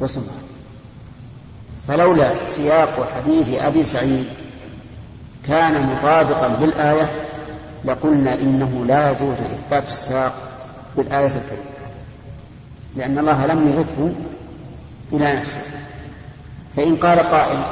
وسمعة 0.01 0.25
فلولا 1.87 2.45
سياق 2.45 3.07
حديث 3.15 3.61
أبي 3.61 3.83
سعيد 3.83 4.25
كان 5.47 5.87
مطابقا 5.87 6.47
بالآية 6.47 7.09
لقلنا 7.85 8.33
إنه 8.33 8.85
لا 8.87 9.11
يجوز 9.11 9.37
إثبات 9.37 9.87
الساق 9.87 10.33
بالآية 10.97 11.25
الكريمة 11.25 11.71
لأن 12.95 13.19
الله 13.19 13.45
لم 13.45 13.67
يغثه 13.67 14.11
إلى 15.13 15.39
نفسه. 15.39 15.61
فإن 16.75 16.95
قال 16.95 17.19
قائل 17.19 17.63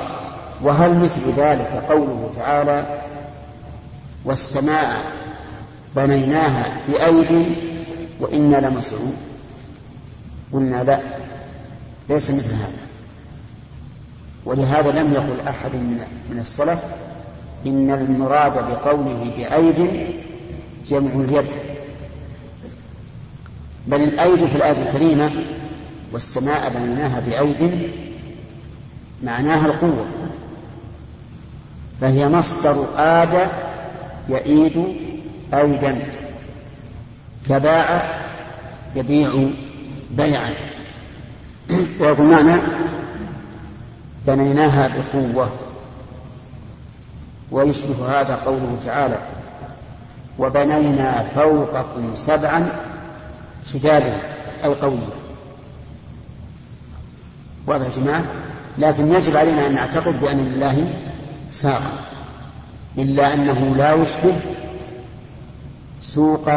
وهل 0.62 1.00
مثل 1.00 1.22
ذلك 1.38 1.84
قوله 1.90 2.32
تعالى 2.36 3.02
والسماء 4.26 4.98
بنيناها 5.96 6.66
بأيد 6.88 7.56
وإنا 8.20 8.58
لمسعون 8.58 9.18
قلنا 10.54 10.84
لا 10.84 11.00
ليس 12.10 12.32
مثل 12.32 12.54
هذا. 12.54 12.80
ولهذا 14.46 14.92
لم 14.92 15.14
يقل 15.14 15.48
أحد 15.48 15.74
من 16.30 16.40
السلف 16.40 16.84
إن 17.66 17.90
المراد 17.90 18.54
بقوله 18.54 19.32
بأيد 19.38 19.90
جمع 20.86 21.12
اليد. 21.14 21.46
بل 23.88 24.04
الأيد 24.04 24.46
في 24.46 24.56
الآية 24.56 24.90
الكريمة 24.90 25.32
والسماء 26.14 26.70
بنيناها 26.70 27.20
بأيد 27.20 27.92
معناها 29.24 29.66
القوة 29.66 30.06
فهي 32.02 32.30
مصدر 32.30 32.86
آد 32.98 33.50
يئيد 34.30 34.86
أيدا 35.54 36.06
كباع 37.50 38.20
يبيع 38.96 39.50
بيعا 40.12 40.54
ويقول 42.00 42.28
معنى 42.28 42.62
بنيناها 44.28 44.88
بقوة. 44.88 45.52
ويشبه 47.52 48.20
هذا 48.20 48.36
قوله 48.36 48.78
تعالى 48.84 49.18
وبنينا 50.40 51.24
فوقكم 51.36 52.16
سبعا 52.16 52.70
شدادا 53.66 54.18
أي 54.64 54.70
قوية 54.70 55.20
واضح 57.68 57.86
يا 57.86 58.04
جماعة؟ 58.04 58.24
لكن 58.78 59.14
يجب 59.14 59.38
علينا 59.38 59.68
أن 59.68 59.76
نعتقد 59.76 60.22
بأن 60.22 60.38
لله 60.38 60.94
ساق. 61.52 61.82
إلا 62.98 63.34
أنه 63.34 63.76
لا 63.76 63.94
يشبه 63.94 64.36
سوق 66.02 66.50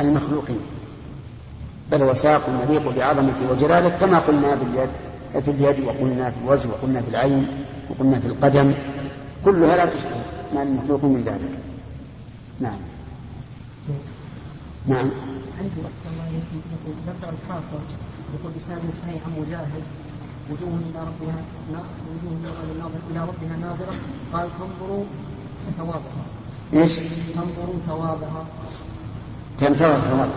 المخلوقين. 0.00 0.60
بل 1.90 2.02
هو 2.02 2.14
ساق 2.14 2.42
يليق 2.68 2.96
بعظمته 2.96 3.52
وجلاله 3.52 3.88
كما 3.88 4.18
قلنا 4.18 4.54
باليد 4.54 4.90
في 5.44 5.50
اليد 5.50 5.84
وقلنا 5.84 6.30
في 6.30 6.36
الوجه 6.44 6.68
وقلنا 6.68 7.00
في 7.00 7.08
العين 7.08 7.46
وقلنا 7.90 8.18
في 8.18 8.26
القدم. 8.26 8.74
كلها 9.44 9.76
لا 9.76 9.86
تشبه. 9.86 10.22
ما 10.54 10.62
المخلوق 10.62 11.04
من 11.04 11.24
ذلك. 11.24 11.58
نعم. 12.60 12.78
نعم. 14.86 15.10
عندي 15.58 15.74
الله 15.80 16.26
يقول 16.26 16.94
ذكر 17.06 17.32
الحافظ 17.32 17.80
يقول 18.34 18.52
بسند 18.56 18.80
صحيح 19.02 19.22
عن 19.26 19.32
مجاهد 19.40 19.82
وجوه 20.50 20.80
إلى 20.90 21.00
ربها 21.00 21.42
وجوه 22.10 22.90
إلى 23.10 23.20
ربها 23.20 23.56
ناظرة. 23.60 23.94
قال 24.32 24.48
تنظروا 24.58 25.04
ثوابها. 25.78 26.24
إيش؟ 26.74 26.98
تنظروا 27.34 27.78
ثوابها. 27.86 28.46
تنتظر 29.58 30.00
ثوابها. 30.00 30.30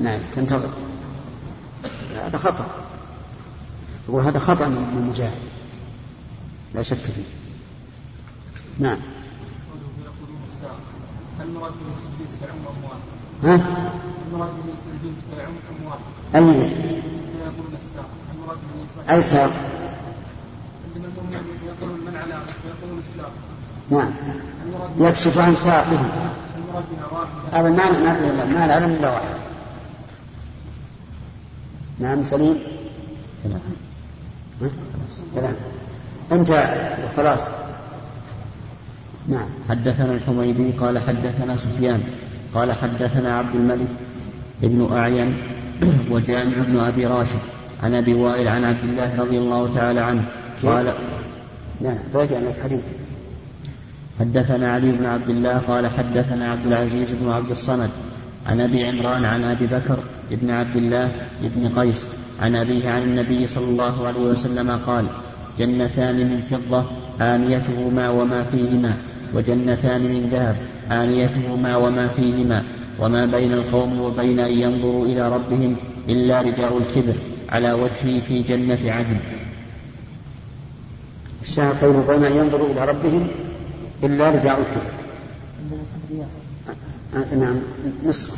نعم 0.00 0.20
تنتظر. 0.32 0.70
هذا 2.14 2.38
خطأ. 2.38 2.66
يقول 4.08 4.22
هذا 4.22 4.38
خطأ 4.38 4.68
من 4.68 5.06
مجاهد. 5.10 5.50
لا 6.74 6.82
شك 6.82 6.96
فيه. 6.96 7.39
نعم. 8.78 8.98
المراد 11.40 11.72
بالاسم 11.72 12.06
الجنس 12.12 12.38
يعم 12.42 12.56
اموال 12.58 13.00
ها؟ 13.42 13.54
المراد 14.32 14.50
بالاسم 14.50 14.88
الجنس 14.94 15.18
يعم 15.38 15.52
اموال 15.80 15.98
أي 16.34 16.40
يقولون 17.40 17.74
الساق 17.74 18.08
المراد 18.34 18.58
أي 19.10 19.22
ساق 19.22 19.50
يقولون 21.66 22.00
من 22.00 22.16
على 22.16 22.40
يقولون 22.68 23.02
الساق 23.08 23.32
نعم. 23.90 24.12
المراد 24.66 24.90
يكشف 24.98 25.38
عن 25.38 25.54
ساقه 25.54 26.00
المراد 26.56 26.84
هذا 27.52 27.68
المعنى 27.68 27.98
ما 27.98 28.44
ما 28.44 28.64
العلم 28.64 28.92
إلا 28.92 29.10
واحد. 29.10 29.34
نعم 31.98 32.22
سليم. 32.22 32.58
ها؟ 33.44 34.70
ثلاث 35.34 35.56
أنت 36.32 36.50
خلاص. 37.16 37.40
نعم. 39.28 39.46
حدثنا 39.68 40.12
الحميدي 40.12 40.70
قال 40.70 40.98
حدثنا 40.98 41.56
سفيان 41.56 42.00
قال 42.54 42.72
حدثنا 42.72 43.38
عبد 43.38 43.54
الملك 43.54 43.88
ابن 44.62 44.88
أعين 44.92 45.34
وجامع 46.12 46.58
بن 46.58 46.80
أبي 46.80 47.06
راشد 47.06 47.38
عن 47.82 47.94
أبي 47.94 48.14
وائل 48.14 48.48
عن 48.48 48.64
عبد 48.64 48.84
الله 48.84 49.20
رضي 49.20 49.38
الله 49.38 49.74
تعالى 49.74 50.00
عنه. 50.00 50.24
قال 50.62 50.92
نعم. 51.80 51.96
راجع 52.14 52.38
لك 52.38 52.54
حديث. 52.64 52.84
حدثنا 54.20 54.72
علي 54.72 54.92
بن 54.92 55.06
عبد 55.06 55.28
الله 55.30 55.58
قال 55.58 55.86
حدثنا 55.86 56.50
عبد 56.50 56.66
العزيز 56.66 57.12
بن 57.12 57.30
عبد 57.30 57.50
الصمد 57.50 57.90
عن 58.46 58.60
أبي 58.60 58.84
عمران 58.84 59.24
عن 59.24 59.44
أبي 59.44 59.66
بكر 59.66 59.98
بن 60.30 60.50
عبد 60.50 60.76
الله 60.76 61.12
بن 61.42 61.68
قيس 61.68 62.08
عن 62.40 62.56
أبيه 62.56 62.90
عن 62.90 63.02
النبي 63.02 63.46
صلى 63.46 63.64
الله 63.64 64.06
عليه 64.06 64.20
وسلم 64.20 64.70
قال 64.86 65.06
جنتان 65.58 66.16
من 66.16 66.42
فضة 66.42 66.84
آنيتهما 67.20 68.10
وما 68.10 68.44
فيهما 68.44 68.94
وجنتان 69.34 70.00
من 70.00 70.28
ذهب 70.32 70.56
آنيتهما 70.92 71.76
وما 71.76 72.08
فيهما 72.08 72.64
وما 72.98 73.26
بين 73.26 73.52
القوم 73.52 74.00
وبين 74.00 74.40
أن 74.40 74.52
ينظروا 74.52 75.06
إلى 75.06 75.28
ربهم 75.28 75.76
إلا 76.08 76.40
رداء 76.40 76.78
الكبر 76.78 77.14
على 77.48 77.72
وجهه 77.72 78.20
في 78.20 78.42
جنة 78.42 78.92
عدن. 78.92 79.16
الشاهد 81.42 81.84
قوله 81.84 82.04
بين 82.08 82.24
أن 82.24 82.36
ينظروا 82.36 82.72
إلى 82.72 82.84
ربهم 82.84 83.28
إلا 84.04 84.30
رجاء 84.30 84.60
الكبر. 84.60 84.90
نعم 87.36 87.56
نسخة. 88.06 88.32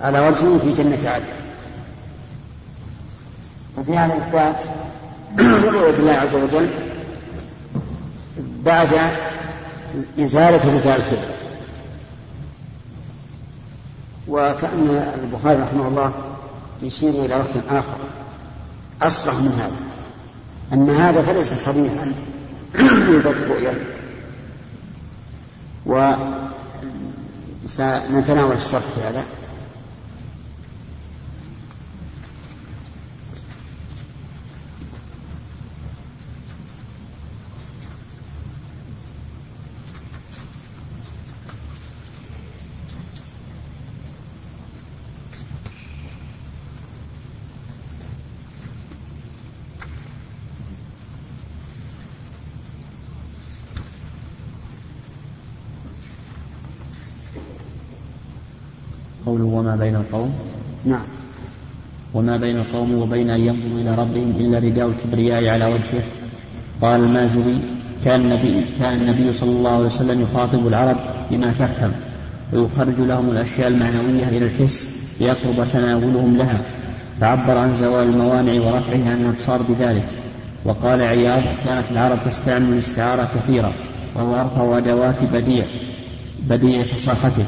على 0.00 0.20
وجهه 0.20 0.58
في 0.58 0.72
جنة 0.72 1.08
عدن. 1.08 1.24
وفي 3.78 3.98
هذا 3.98 4.14
الإثبات 4.14 4.64
رؤية 5.64 5.98
الله 6.00 6.12
عز 6.12 6.34
وجل 6.34 6.68
بعد 8.64 8.88
إزالة 10.18 10.78
رداء 10.78 10.96
الكبر 10.96 11.40
وكأن 14.28 15.12
البخاري 15.22 15.60
رحمه 15.60 15.88
الله 15.88 16.12
يشير 16.82 17.10
إلى 17.10 17.34
وقت 17.34 17.56
آخر. 17.68 17.98
أصرح 19.02 19.34
من 19.34 19.58
هذا. 19.58 19.76
أن 20.72 20.90
هذا 20.90 21.22
فليس 21.22 21.54
صريحا. 21.54 22.12
ذات 23.24 23.36
الرؤيا 23.36 23.74
وسنتناول 27.66 28.56
الشرح 28.56 28.82
في 28.82 29.00
هذا. 29.08 29.24
قوله 59.30 59.44
وما 59.44 59.76
بين 59.76 59.96
القوم؟ 59.96 60.34
نعم. 60.84 61.02
وما 62.14 62.36
بين 62.36 62.56
القوم 62.56 62.94
وبين 62.94 63.30
أن 63.30 63.40
ينظروا 63.40 63.80
إلى 63.80 63.94
ربهم 63.94 64.34
إلا 64.40 64.58
رداء 64.58 64.86
الكبرياء 64.86 65.48
على 65.48 65.66
وجهه. 65.66 66.02
قال 66.82 67.00
المازري 67.00 67.58
كان 68.04 68.20
النبي 68.20 68.64
كان 68.78 69.00
النبي 69.00 69.32
صلى 69.32 69.50
الله 69.50 69.70
عليه 69.70 69.86
وسلم 69.86 70.22
يخاطب 70.22 70.66
العرب 70.66 70.96
بما 71.30 71.52
تفهم 71.52 71.92
ويخرج 72.52 72.94
لهم 72.98 73.30
الأشياء 73.30 73.68
المعنوية 73.68 74.28
إلى 74.28 74.46
الحس 74.46 74.88
ليقرب 75.20 75.68
تناولهم 75.72 76.36
لها 76.36 76.60
فعبر 77.20 77.58
عن 77.58 77.74
زوال 77.74 78.08
الموانع 78.08 78.52
ورفعها 78.52 79.10
عن 79.10 79.20
الأبصار 79.20 79.62
بذلك. 79.62 80.08
وقال 80.64 81.02
عياض 81.02 81.42
كانت 81.64 81.84
العرب 81.90 82.18
تستعمل 82.26 82.72
الاستعارة 82.72 83.28
كثيرا 83.34 83.72
وهو 84.14 84.40
أرفع 84.40 84.78
أدوات 84.78 85.24
بديع 85.24 85.64
بديع 86.48 86.82
فصاحته 86.82 87.44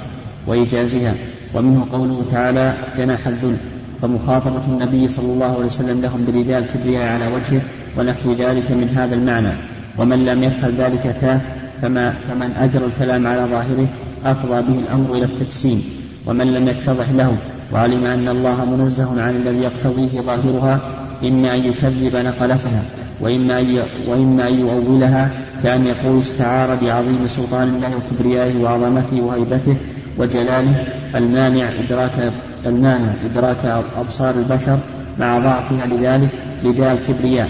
وإيجازها. 0.47 1.15
ومنه 1.55 1.87
قوله 1.93 2.25
تعالى 2.31 2.75
جناح 2.97 3.27
الذل 3.27 3.57
فمخاطبة 4.03 4.65
النبي 4.69 5.09
صلى 5.09 5.33
الله 5.33 5.47
عليه 5.47 5.67
وسلم 5.67 6.03
لهم 6.03 6.25
برجال 6.27 6.65
الكبرياء 6.65 7.13
على 7.13 7.27
وجهه 7.27 7.61
ونحو 7.99 8.33
ذلك 8.33 8.71
من 8.71 8.89
هذا 8.89 9.15
المعنى. 9.15 9.53
ومن 9.99 10.25
لم 10.25 10.45
يفعل 10.45 10.75
ذلك 10.75 11.17
تاه 11.21 11.41
فما 11.83 12.11
فمن 12.11 12.53
أجرى 12.53 12.85
الكلام 12.85 13.27
على 13.27 13.45
ظاهره 13.45 13.87
أفضى 14.25 14.63
به 14.63 14.79
الأمر 14.79 15.15
إلى 15.15 15.25
التجسيم. 15.25 15.83
ومن 16.27 16.55
لم 16.55 16.69
يتضح 16.69 17.11
له 17.11 17.37
وعلم 17.73 18.05
أن 18.05 18.29
الله 18.29 18.65
منزه 18.65 19.23
عن 19.23 19.37
الذي 19.37 19.59
يقتضيه 19.59 20.21
ظاهرها 20.21 20.81
إما 21.25 21.55
أن 21.55 21.65
يكذب 21.65 22.17
نقلتها 22.17 22.83
وإما 23.21 23.61
أن 23.61 23.83
وإما 24.09 24.49
أن 24.49 24.61
يؤولها 24.61 25.31
كأن 25.63 25.87
يقول 25.87 26.19
استعار 26.19 26.75
بعظيم 26.75 27.29
سلطان 27.29 27.69
الله 27.69 27.91
وكبريائه 27.97 28.63
وعظمته 28.63 29.21
وهيبته 29.21 29.77
وجلاله 30.19 30.85
المانع 31.15 31.71
إدراك 31.85 32.33
المانع 32.67 33.13
إدراك 33.25 33.83
أبصار 33.99 34.35
البشر 34.35 34.79
مع 35.19 35.39
ضعفها 35.39 35.87
لذلك 35.87 36.31
لداء 36.65 36.93
الكبرياء 36.93 37.49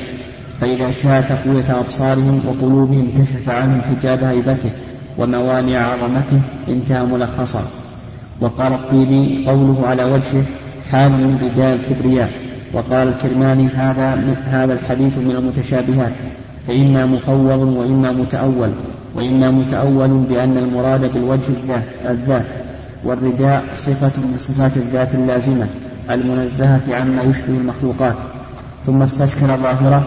فإذا 0.62 0.90
شاء 0.90 1.20
تقوية 1.20 1.81
أبصارهم 1.81 2.42
وقلوبهم 2.46 3.09
كشف 3.18 3.48
عنهم 3.48 3.81
حجاب 3.81 4.25
هيبته 4.25 4.70
وموانع 5.18 5.92
عظمته 5.92 6.40
انتهى 6.68 7.05
ملخصا. 7.05 7.62
وقال 8.40 8.72
الطيبي 8.72 9.46
قوله 9.46 9.87
على 9.87 10.05
وجهه 10.05 10.44
حال 10.92 11.12
من 11.12 11.38
رداء 11.42 11.75
الكبرياء 11.75 12.31
وقال 12.72 13.09
الكرماني 13.09 13.68
هذا 13.68 14.37
هذا 14.44 14.72
الحديث 14.72 15.18
من 15.18 15.31
المتشابهات. 15.31 16.12
فإما 16.66 17.07
مفوض 17.07 17.61
وإما 17.77 18.12
متأول. 18.12 18.70
وإما 19.14 19.51
متأول 19.51 20.09
بأن 20.09 20.57
المراد 20.57 21.12
بالوجه 21.14 21.53
الذات, 22.11 22.46
والرداء 23.05 23.64
صفة 23.75 24.12
من 24.22 24.35
صفات 24.38 24.77
الذات 24.77 25.14
اللازمة 25.14 25.66
المنزهة 26.11 26.81
عما 26.90 27.22
يشبه 27.22 27.57
المخلوقات. 27.57 28.16
ثم 28.87 29.03
استشكل 29.03 29.46
ظاهره 29.46 30.05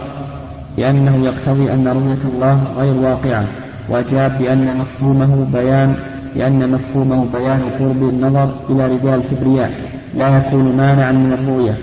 بأنه 0.76 1.24
يقتضي 1.24 1.72
أن 1.72 1.88
رؤية 1.88 2.34
الله 2.34 2.64
غير 2.76 2.94
واقعة 2.94 3.44
وأجاب 3.88 4.38
بأن 4.38 4.76
مفهومه 4.76 5.46
بيان 5.52 5.94
لأن 6.36 6.70
مفهومه 6.70 7.26
بيان 7.32 7.60
قرب 7.78 8.02
النظر 8.08 8.54
إلى 8.70 8.86
رداء 8.86 9.14
الكبرياء 9.14 9.70
لا 10.14 10.36
يكون 10.36 10.76
مانعا 10.76 11.12
من 11.12 11.32
الرؤية. 11.32 11.74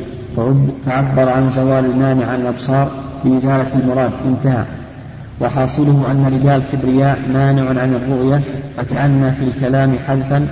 فعبر 0.86 1.30
عن 1.30 1.50
زوال 1.50 1.86
المانع 1.86 2.26
عن 2.26 2.42
الأبصار 2.42 2.92
بإزالة 3.26 3.76
المراد 3.76 4.12
انتهى. 4.26 4.66
وحاصله 5.44 6.12
أن 6.12 6.34
رداء 6.34 6.56
الكبرياء 6.56 7.20
مانع 7.34 7.82
عن 7.82 7.94
الرؤية 7.94 8.42
فكأن 8.78 9.30
في 9.32 9.44
الكلام 9.44 9.98
حذفا 10.08 10.48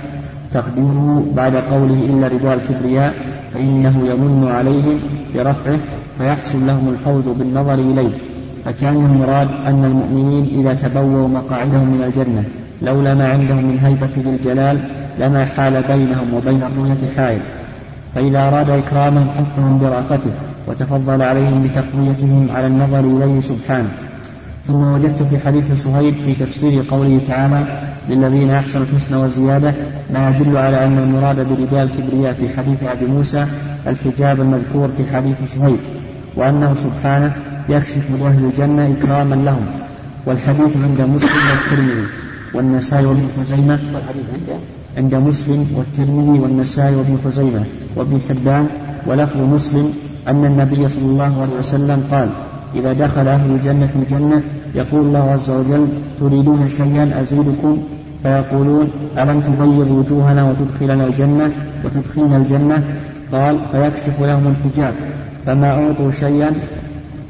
تقديره 0.52 1.26
بعد 1.36 1.56
قوله 1.56 2.04
إلا 2.04 2.28
رضا 2.28 2.54
الكبرياء 2.54 3.14
فإنه 3.54 4.06
يمن 4.06 4.48
عليهم 4.48 5.00
برفعه 5.34 5.78
فيحصل 6.18 6.66
لهم 6.66 6.88
الفوز 6.88 7.28
بالنظر 7.28 7.74
إليه. 7.74 8.12
فكان 8.64 8.96
المراد 8.96 9.48
أن 9.66 9.84
المؤمنين 9.84 10.60
إذا 10.60 10.74
تبووا 10.74 11.28
مقاعدهم 11.28 11.86
من 11.86 12.02
الجنة 12.04 12.44
لولا 12.82 13.14
ما 13.14 13.28
عندهم 13.28 13.64
من 13.64 13.78
هيبة 13.78 14.08
ذي 14.18 14.30
الجلال 14.30 14.78
لما 15.18 15.44
حال 15.44 15.82
بينهم 15.88 16.34
وبين 16.34 16.62
الرؤية 16.62 17.16
حائل. 17.16 17.40
فإذا 18.14 18.48
أراد 18.48 18.70
إكرامهم 18.70 19.28
حفهم 19.28 19.78
برأفته 19.78 20.30
وتفضل 20.68 21.22
عليهم 21.22 21.62
بتقويتهم 21.62 22.48
على 22.50 22.66
النظر 22.66 23.00
إليه 23.00 23.40
سبحانه. 23.40 23.88
ثم 24.66 24.82
وجدت 24.82 25.22
في 25.22 25.38
حديث 25.38 25.72
صهيب 25.72 26.14
في 26.14 26.34
تفسير 26.34 26.82
قوله 26.90 27.20
تعالى 27.28 27.82
للذين 28.08 28.50
أحسنوا 28.50 28.84
الحسنى 28.84 29.16
وزيادة 29.16 29.74
ما 30.12 30.30
يدل 30.30 30.56
على 30.56 30.84
أن 30.84 30.98
المراد 30.98 31.36
برداء 31.36 31.82
الكبرياء 31.82 32.32
في 32.32 32.48
حديث 32.56 32.82
أبي 32.82 33.06
موسى 33.06 33.46
الحجاب 33.86 34.40
المذكور 34.40 34.88
في 34.88 35.16
حديث 35.16 35.36
صهيب 35.46 35.78
وأنه 36.36 36.74
سبحانه 36.74 37.34
يكشف 37.68 38.02
لأهل 38.20 38.44
الجنة 38.44 38.92
إكراما 38.98 39.34
لهم. 39.34 39.66
والحديث 40.26 40.76
عند 40.76 41.00
مسلم 41.00 41.40
والترمذي 41.50 42.06
والنسائي 42.54 43.06
وابن 43.06 43.28
خزيمة. 43.40 43.80
والحديث 43.94 44.26
عنده 44.34 44.56
عند 44.96 45.14
مسلم 45.14 45.66
والترمذي 45.76 46.38
والنسائي 46.40 46.94
وابن 46.94 47.18
خزيمة. 47.24 47.64
وابن 47.96 48.20
حبان. 48.28 48.66
ولفظ 49.06 49.40
مسلم 49.40 49.92
أن 50.28 50.44
النبي 50.44 50.88
صلى 50.88 51.04
الله 51.04 51.42
عليه 51.42 51.58
وسلم 51.58 52.04
قال 52.10 52.28
إذا 52.74 52.92
دخل 52.92 53.28
أهل 53.28 53.50
الجنة 53.50 53.86
في 53.86 53.96
الجنة 53.96 54.42
يقول 54.74 55.00
الله 55.00 55.30
عز 55.30 55.50
وجل 55.50 55.88
تريدون 56.20 56.68
شيئا 56.68 57.20
أزيدكم؟ 57.20 57.78
فيقولون 58.22 58.90
ألم 59.18 59.40
تبيض 59.40 59.90
وجوهنا 59.90 60.50
وتدخلنا 60.50 61.06
الجنة؟ 61.06 61.52
وتدخلنا 61.84 62.36
الجنة؟ 62.36 62.84
قال 63.32 63.60
فيكشف 63.72 64.20
لهم 64.20 64.46
الحجاب. 64.46 64.94
فما 65.46 65.70
أعطوا 65.70 66.10
شيئا 66.10 66.50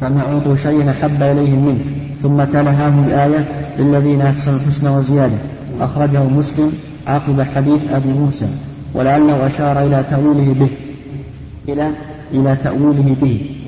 فما 0.01 0.21
أعطوا 0.21 0.57
شيئا 0.57 0.91
أحب 0.91 1.23
إليهم 1.23 1.67
منه. 1.67 1.81
ثم 2.23 2.45
تلا 2.45 2.71
هذه 2.71 3.07
الآية 3.07 3.45
للذين 3.79 4.21
أحسنوا 4.21 4.57
الحسنى 4.57 4.91
وزيادة. 4.91 5.37
أخرجه 5.81 6.25
مسلم 6.25 6.73
عقب 7.07 7.43
حديث 7.43 7.81
أبي 7.91 8.09
موسى 8.09 8.47
ولعله 8.95 9.47
أشار 9.47 9.87
إلى 9.87 10.05
تأويله 10.11 10.53
به. 10.53 10.69
إلى 11.69 11.91
إلى 12.35 12.57
تأويله 12.57 13.17
به. 13.23 13.62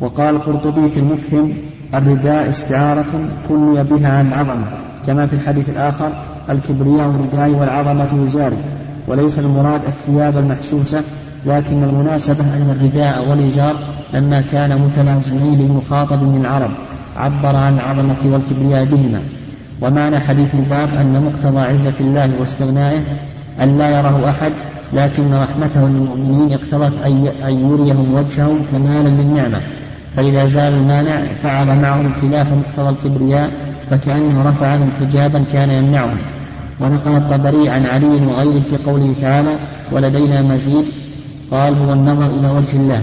وقال 0.00 0.36
القرطبي 0.36 0.88
في 0.88 1.00
المفهم 1.00 1.52
الرداء 1.94 2.48
استعارة 2.48 3.28
كني 3.48 3.84
بها 3.84 4.08
عن 4.08 4.32
عظمة 4.32 4.66
كما 5.06 5.26
في 5.26 5.32
الحديث 5.32 5.68
الآخر 5.68 6.10
الكبرياء 6.50 7.08
الرداء 7.08 7.50
والعظمة 7.50 8.22
وزاري 8.22 8.56
وليس 9.08 9.38
المراد 9.38 9.80
الثياب 9.86 10.38
المحسوسة 10.38 11.02
لكن 11.46 11.82
المناسبة 11.82 12.44
أن 12.44 12.76
الرداء 12.80 13.28
والإزار 13.28 13.74
لما 14.14 14.40
كان 14.40 14.80
متلازمين 14.80 15.58
للمخاطب 15.58 16.22
من 16.22 16.40
العرب 16.40 16.70
عبر 17.16 17.56
عن 17.56 17.74
العظمة 17.74 18.16
والكبرياء 18.24 18.84
بهما. 18.84 19.20
ومعنى 19.82 20.20
حديث 20.20 20.54
الباب 20.54 20.88
أن 21.00 21.22
مقتضى 21.24 21.60
عزة 21.60 21.94
الله 22.00 22.30
واستغنائه 22.40 23.00
أن 23.62 23.78
لا 23.78 23.90
يراه 23.90 24.30
أحد 24.30 24.52
لكن 24.92 25.34
رحمته 25.34 25.88
للمؤمنين 25.88 26.52
اقتضت 26.52 26.92
أن 27.44 27.70
يريهم 27.70 28.14
وجهه 28.14 28.56
كمالا 28.72 29.08
للنعمة. 29.08 29.60
فإذا 30.16 30.46
زال 30.46 30.72
المانع 30.72 31.26
فعل 31.42 31.66
معهم 31.66 32.12
خلاف 32.20 32.52
مقتضى 32.52 32.88
الكبرياء 32.88 33.50
فكأنه 33.90 34.48
رفع 34.48 34.66
عنهم 34.66 34.90
حجابا 35.00 35.44
كان 35.52 35.70
يمنعهم 35.70 36.18
ونقل 36.80 37.16
الطبري 37.16 37.68
عن 37.68 37.86
علي 37.86 38.26
وغيره 38.26 38.60
في 38.60 38.76
قوله 38.76 39.14
تعالى 39.20 39.58
ولدينا 39.92 40.42
مزيد 40.42 40.84
قال 41.50 41.78
هو 41.78 41.92
النظر 41.92 42.26
إلى 42.26 42.50
وجه 42.50 42.76
الله 42.76 43.02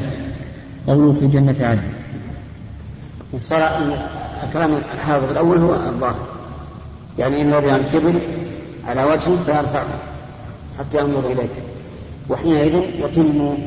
قوله 0.88 1.14
في 1.14 1.28
جنة 1.28 1.56
عدن. 1.62 1.82
صار 3.42 3.70
الكلام 4.44 4.78
الحافظ 4.96 5.32
الأول 5.32 5.58
هو 5.58 5.74
الظاهر. 5.74 6.28
يعني 7.20 7.42
إن 7.42 7.54
الذي 7.54 7.76
الكبر 7.76 8.14
على 8.88 9.04
وجهه 9.04 9.38
فيرفعه 9.46 9.86
حتى 10.80 11.00
ينظر 11.00 11.32
إليه 11.32 11.50
وحينئذ 12.30 12.76
يتم 13.06 13.58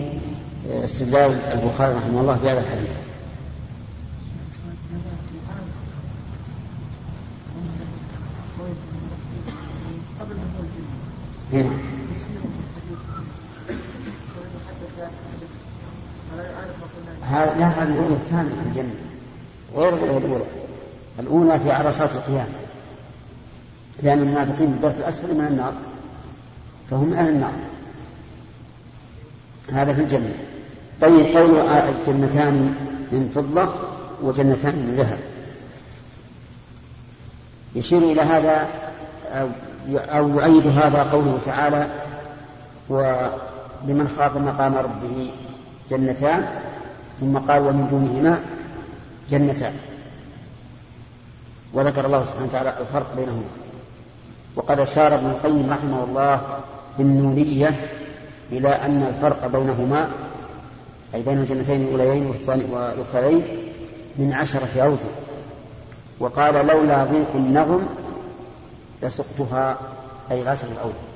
استدلال 0.85 1.35
البخاري 1.53 1.95
رحمه 1.95 2.21
الله 2.21 2.39
بهذا 2.43 2.61
الحديث 2.61 2.91
هنا 11.53 11.71
هذا 17.23 17.46
لا 17.59 17.67
هذه 17.67 17.93
الأولى 17.93 18.15
الثانية 18.15 18.51
في 18.51 18.69
الجنة. 18.69 18.95
غير 19.77 19.95
الأولى. 19.95 20.45
الأولى 21.19 21.61
في 21.61 21.73
عرصات 21.73 22.13
القيامة. 22.13 22.49
لأن 24.03 24.19
المنافقين 24.19 24.67
بالدرك 24.67 24.95
الأسفل 24.99 25.35
من 25.35 25.47
النار 25.47 25.75
فهم 26.91 27.13
أهل 27.13 27.29
النار. 27.29 27.53
هذا 29.73 29.95
في 29.95 30.01
الجنة. 30.01 30.35
طيب 31.01 31.37
قول 31.37 31.59
الجنتان 31.61 32.75
من 33.13 33.31
فضة 33.35 33.69
وجنتان 34.23 34.75
من 34.75 34.95
ذهب. 34.97 35.19
يشير 37.75 37.99
إلى 37.99 38.23
هذا 38.23 38.69
أو 39.89 40.29
يؤيد 40.29 40.67
هذا 40.67 41.03
قوله 41.03 41.39
تعالى 41.45 41.87
ولمن 42.89 44.09
خاف 44.19 44.37
مقام 44.37 44.75
ربه 44.75 45.31
جنتان 45.91 46.47
ثم 47.21 47.39
قال 47.39 47.63
ومن 47.63 47.89
دونهما 47.91 48.41
جنتان. 49.29 49.73
وذكر 51.73 52.07
الله 52.07 52.25
سبحانه 52.25 52.47
وتعالى 52.47 52.81
الفرق 52.81 53.17
بينهما. 53.17 53.45
وقد 54.57 54.81
أشار 54.81 55.15
ابن 55.15 55.27
القيم 55.27 55.71
رحمه 55.71 56.05
الله 56.05 56.41
في 56.97 57.03
النونية 57.03 57.89
إلى 58.53 58.69
أن 58.69 59.03
الفرق 59.03 59.47
بينهما 59.47 60.11
أي 61.15 61.23
بين 61.23 61.39
الجنتين 61.39 61.83
الأوليين 61.83 62.27
والأخرين 62.71 63.43
من 64.17 64.33
عشرة 64.33 64.83
أوجه. 64.83 65.11
وقال 66.21 66.67
لولا 66.67 67.05
ضيق 67.05 67.31
النغم 67.35 67.87
لسقتها 69.03 69.79
أي 70.31 70.43
العشر 70.43 70.69
الأوجه 70.73 71.07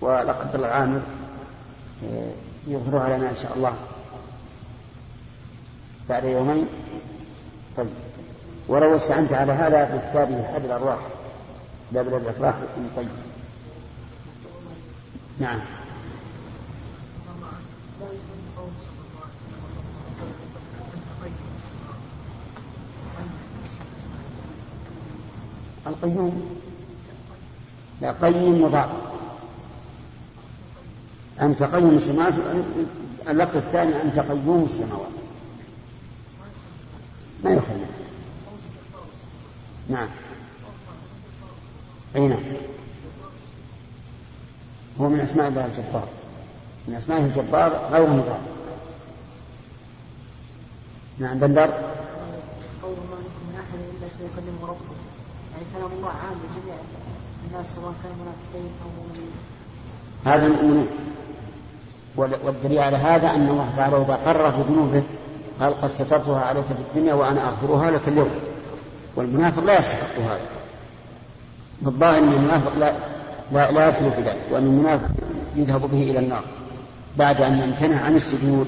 ولقد 0.00 0.54
العامر 0.54 1.00
آه، 2.04 2.30
يظهرها 2.68 3.16
لنا 3.16 3.30
إن 3.30 3.34
شاء 3.34 3.52
الله. 3.56 3.72
بعد 6.08 6.24
يومين. 6.24 6.66
طيب. 7.76 7.86
ولو 8.68 8.96
استعنت 8.96 9.32
على 9.32 9.52
هذا 9.52 9.84
بكتابه 9.84 10.54
حد 10.54 10.64
الأرواح. 10.64 10.98
باب 11.92 12.08
الأفراح 12.08 12.54
ابن 12.54 12.88
طيب. 12.96 13.08
نعم. 15.38 15.60
القيوم. 25.86 26.58
لا 28.00 28.12
قيم 28.12 28.62
مضاف. 28.62 29.12
أنت 31.40 31.62
قيم 31.62 31.96
السماوات 31.96 32.34
اللفظ 33.28 33.56
الثاني 33.56 34.02
أنت 34.02 34.18
قيوم 34.18 34.64
السماوات 34.64 35.08
ما 37.44 37.50
يخلي 37.50 37.86
نعم 39.88 40.08
أي 42.16 42.28
نعم 42.28 42.42
هو 45.00 45.08
من 45.08 45.20
أسماء 45.42 45.48
الله 45.48 45.66
الجبار. 45.66 46.08
من 46.88 46.94
أسمائه 46.94 47.24
الجبار 47.24 47.88
غير 47.92 48.06
مضاف 48.06 48.40
نعم 51.18 51.38
بندر. 51.38 51.70
قول 52.82 52.96
ما 53.10 53.16
من 53.16 53.54
أحد 53.54 53.78
إلا 53.78 54.08
سيكلم 54.08 54.58
ربه. 54.62 54.96
يعني 55.52 55.64
كلام 55.76 55.90
الله 55.98 56.08
عام 56.08 56.36
لجميع 56.42 56.74
الناس 57.50 57.74
سواء 57.74 57.92
كانوا 58.02 58.16
منافقين 58.16 58.70
أو 58.82 58.88
مؤمنين. 58.98 59.32
هذا 60.24 60.46
المؤمنين 60.46 60.88
والدليل 62.16 62.78
على 62.78 62.96
هذا 62.96 63.30
أن 63.30 63.48
الله 63.48 63.72
تعالى 63.76 63.96
إذا 63.96 64.14
قرر 64.14 64.50
بذنوبه 64.50 65.02
قال 65.60 65.80
قد 65.80 65.88
سترتها 65.88 66.40
عليك 66.40 66.64
في 66.64 66.72
الدنيا 66.72 67.14
وأنا 67.14 67.48
أغفرها 67.48 67.90
لك 67.90 68.08
اليوم. 68.08 68.30
والمنافق 69.16 69.64
لا 69.64 69.78
يستحق 69.78 70.18
هذا. 70.18 70.46
بالظاهر 71.82 72.18
أن 72.18 72.32
المنافق 72.32 72.78
لا 72.78 72.92
لا, 73.52 73.70
لا 73.70 73.88
يدخل 73.88 74.12
في 74.12 74.22
ذلك 74.22 74.40
وأن 74.50 74.66
المنافق 74.66 75.08
يذهب 75.56 75.80
به 75.80 76.02
إلى 76.02 76.18
النار 76.18 76.44
بعد 77.18 77.42
أن 77.42 77.58
يمتنع 77.58 78.00
عن 78.00 78.14
السجود 78.14 78.66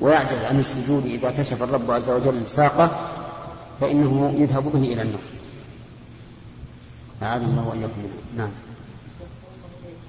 ويعجز 0.00 0.38
عن 0.38 0.58
السجود 0.58 1.06
إذا 1.06 1.30
كشف 1.30 1.62
الرب 1.62 1.90
عز 1.90 2.10
وجل 2.10 2.48
ساقه 2.48 3.10
فإنه 3.80 4.34
يذهب 4.38 4.72
به 4.72 4.92
إلى 4.92 5.02
النار. 5.02 5.20
أعاذنا 7.22 7.48
الله 7.48 7.68
وإياكم. 7.68 7.92
نعم. 8.36 8.50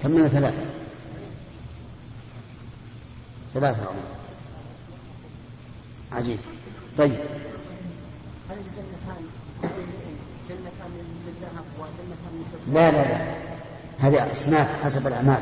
كملنا 0.02 0.28
ثلاثة؟ 0.28 0.62
ثلاثة 3.54 3.80
عمر. 3.80 4.16
عجيب. 6.12 6.38
طيب؟ 6.98 7.16
لا 12.72 12.90
لا 12.90 13.08
لا. 13.08 13.34
هذه 13.98 14.32
أصناف 14.32 14.84
حسب 14.84 15.06
الأعمال. 15.06 15.40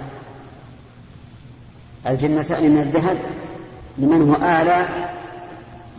الجنتان 2.07 2.71
من 2.71 2.79
الذهب 2.79 3.17
لمن 3.99 4.31
هو 4.31 4.35
أعلى 4.35 4.87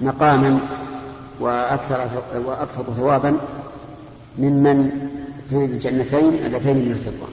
مقاما 0.01 0.59
وأكثر 1.39 2.09
وأكثر 2.45 2.83
ثوابا 2.93 3.37
ممن 4.37 5.09
في 5.49 5.65
الجنتين 5.65 6.33
اللتين 6.33 6.75
من 6.75 6.91
الفضة. 6.91 7.27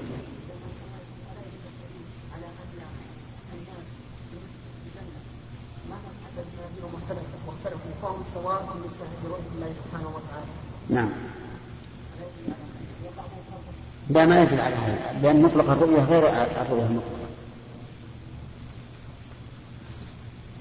نعم. 10.90 11.08
لا 14.11 14.26
ما 14.26 14.42
يدل 14.42 14.61
على 14.61 14.74
هذا 14.74 15.18
لأن 15.22 15.42
مطلق 15.42 15.70
الرؤية 15.70 16.04
غير 16.04 16.28
الرؤية 16.62 16.87
المطلقة 16.87 17.22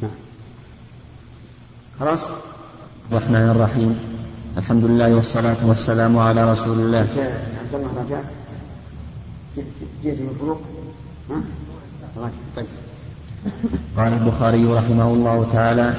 نعم 0.01 0.11
خلاص؟ 2.01 2.29
الرحمن 3.11 3.49
الرحيم. 3.49 3.99
الحمد 4.57 4.83
لله 4.85 5.15
والصلاة 5.15 5.61
والسلام 5.61 6.17
على 6.17 6.51
رسول 6.51 6.79
الله. 6.79 7.01
جاء 7.15 7.45
عبد 7.61 7.73
الله 7.75 7.91
رجعت 8.01 8.25
جئت 10.03 10.19
من 10.19 10.55
ها؟ 11.29 12.31
طيب. 12.55 12.65
قال 13.97 14.13
البخاري 14.13 14.65
رحمه 14.65 15.13
الله 15.13 15.47
تعالى 15.51 15.93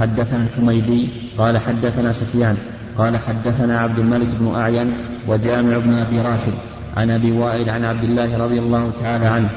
حدثنا 0.00 0.42
الحميدي 0.42 1.10
قال 1.38 1.58
حدثنا 1.58 2.12
سفيان 2.12 2.56
قال 2.98 3.16
حدثنا 3.16 3.80
عبد 3.80 3.98
الملك 3.98 4.28
بن 4.40 4.54
أعين 4.54 4.92
وجامع 5.28 5.78
بن 5.78 5.94
أبي 5.94 6.18
راشد 6.20 6.54
عن 6.96 7.10
أبي 7.10 7.32
وائل 7.32 7.70
عن 7.70 7.84
عبد 7.84 8.04
الله 8.04 8.38
رضي 8.38 8.58
الله 8.58 8.90
تعالى 9.00 9.26
عنه 9.26 9.50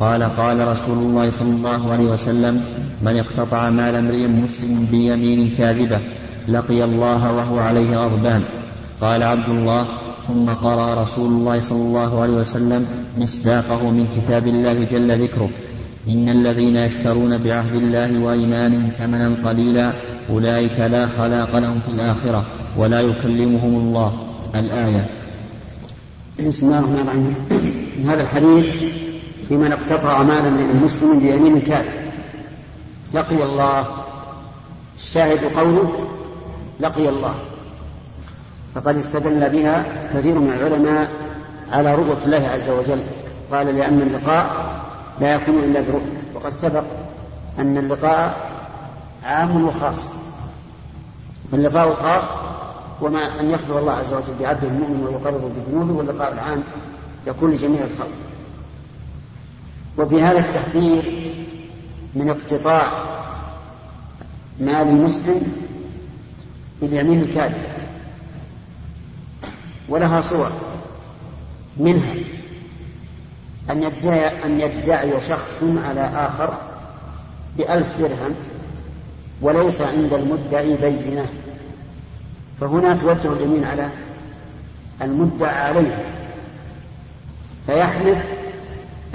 قال 0.00 0.22
قال 0.22 0.68
رسول 0.68 0.98
الله 0.98 1.30
صلى 1.30 1.50
الله 1.50 1.92
عليه 1.92 2.04
وسلم 2.04 2.64
من 3.02 3.18
اقتطع 3.18 3.70
مال 3.70 3.94
امرئ 3.94 4.26
مسلم 4.26 4.88
بيمين 4.90 5.50
كاذبة 5.58 5.98
لقي 6.48 6.84
الله 6.84 7.32
وهو 7.32 7.58
عليه 7.58 7.96
غضبان. 7.96 8.42
قال 9.00 9.22
عبد 9.22 9.48
الله 9.48 9.86
ثم 10.28 10.50
قرأ 10.50 11.02
رسول 11.02 11.32
الله 11.32 11.60
صلى 11.60 11.78
الله 11.78 12.22
عليه 12.22 12.32
وسلم 12.32 12.86
مصداقه 13.18 13.90
من 13.90 14.06
كتاب 14.16 14.46
الله 14.46 14.84
جل 14.84 15.22
ذكره. 15.22 15.50
إن 16.08 16.28
الذين 16.28 16.76
يشترون 16.76 17.38
بعهد 17.38 17.74
الله 17.74 18.18
وأيمانهم 18.18 18.88
ثمنا 18.88 19.36
قليلا 19.44 19.92
أولئك 20.30 20.80
لا 20.80 21.06
خلاق 21.06 21.56
لهم 21.58 21.80
في 21.80 21.88
الآخرة 21.88 22.44
ولا 22.78 23.00
يكلمهم 23.00 23.74
الله. 23.74 24.12
الآية. 24.54 25.06
بسم 26.48 26.66
الله 26.66 26.78
الرحمن 26.78 26.98
الرحيم. 26.98 27.34
هذا 28.06 28.22
الحديث 28.22 28.66
في 29.48 29.56
من 29.56 29.72
اقتطع 29.72 30.22
مالا 30.22 30.50
من 30.50 30.70
المسلم 30.70 31.18
بيمين 31.18 31.60
كاذب 31.60 32.06
لقي 33.14 33.42
الله. 33.42 33.86
الشاهد 34.96 35.58
قوله 35.58 36.06
لقي 36.80 37.08
الله. 37.08 37.34
فقد 38.74 38.96
استدل 38.96 39.50
بها 39.50 39.84
كثير 40.14 40.34
من 40.34 40.48
العلماء 40.48 41.10
على 41.72 41.94
رؤية 41.94 42.24
الله 42.24 42.48
عز 42.48 42.70
وجل. 42.70 43.00
قال 43.52 43.66
لأن 43.66 44.02
اللقاء 44.02 44.50
لا 45.20 45.34
يكون 45.34 45.58
إلا 45.58 45.80
برؤية. 45.80 46.22
وقد 46.34 46.50
سبق 46.50 46.84
أن 47.58 47.78
اللقاء 47.78 48.36
عام 49.24 49.64
وخاص. 49.64 50.12
اللقاء 51.52 51.88
الخاص 51.88 52.24
وما 53.00 53.40
أن 53.40 53.50
يخلو 53.50 53.78
الله 53.78 53.92
عز 53.92 54.14
وجل 54.14 54.34
بعبده 54.40 54.68
المؤمن 54.68 55.06
ويقرب 55.06 55.52
بذنوبه 55.56 55.92
واللقاء 55.92 56.32
العام 56.32 56.62
يكون 57.26 57.50
لجميع 57.50 57.80
الخلق. 57.80 58.10
وفي 59.98 60.22
هذا 60.22 60.38
التحذير 60.38 61.32
من 62.14 62.30
اقتطاع 62.30 62.92
مال 64.60 64.74
المسلم 64.74 65.42
باليمين 66.80 67.20
الكاذب. 67.20 67.66
ولها 69.88 70.20
صور 70.20 70.50
منها 71.76 72.14
أن 73.70 73.82
يدعي 73.82 74.44
أن 74.44 74.60
يدعي 74.60 75.20
شخص 75.20 75.62
على 75.62 76.00
آخر 76.00 76.54
بألف 77.58 77.86
درهم 77.98 78.34
وليس 79.40 79.80
عند 79.80 80.12
المدعي 80.12 80.76
بينة. 80.76 81.26
فهنا 82.60 82.96
توجه 82.96 83.32
اليمين 83.32 83.64
على 83.64 83.88
المدعى 85.02 85.60
عليه. 85.60 86.04
فيحلف 87.66 88.18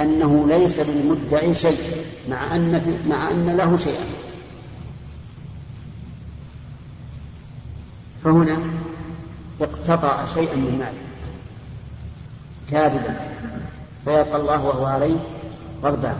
أنه 0.01 0.47
ليس 0.47 0.79
للمدعي 0.79 1.53
شيء 1.53 2.05
مع 2.29 2.55
أن 2.55 2.97
مع 3.07 3.31
أن 3.31 3.57
له 3.57 3.77
شيئا. 3.77 4.05
فهنا 8.23 8.57
اقتطع 9.61 10.25
شيئا 10.25 10.55
من 10.55 10.77
ماله. 10.79 11.01
كاذبا. 12.71 13.15
فيبقى 14.05 14.35
الله 14.35 14.65
وهو 14.65 14.85
عليه 14.85 15.17
غضبان 15.83 16.17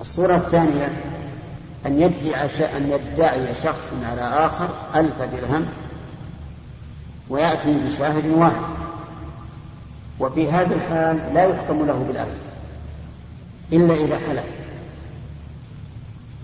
الصورة 0.00 0.36
الثانية 0.36 1.02
أن 1.86 2.00
يدعي 2.00 2.48
أن 2.76 2.90
يدعي 2.90 3.54
شخص 3.54 3.92
على 4.02 4.20
آخر 4.20 4.68
ألف 4.94 5.22
درهم 5.22 5.66
ويأتي 7.28 7.78
بشاهد 7.78 8.26
واحد. 8.26 8.78
وفي 10.20 10.50
هذا 10.50 10.74
الحال 10.74 11.34
لا 11.34 11.44
يحكم 11.44 11.86
له 11.86 12.04
بالألف. 12.08 12.47
إلا 13.72 13.94
إذا 13.94 14.18
حلف. 14.18 14.44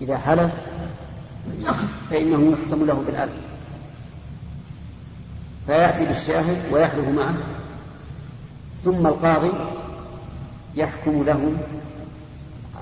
إذا 0.00 0.18
حلف 0.18 0.52
فإنه 2.10 2.52
يحكم 2.52 2.86
له 2.86 3.04
بالألف 3.06 3.32
فيأتي 5.66 6.04
بالشاهد 6.04 6.72
ويحلف 6.72 7.08
معه 7.08 7.36
ثم 8.84 9.06
القاضي 9.06 9.50
يحكم 10.74 11.22
له 11.22 11.52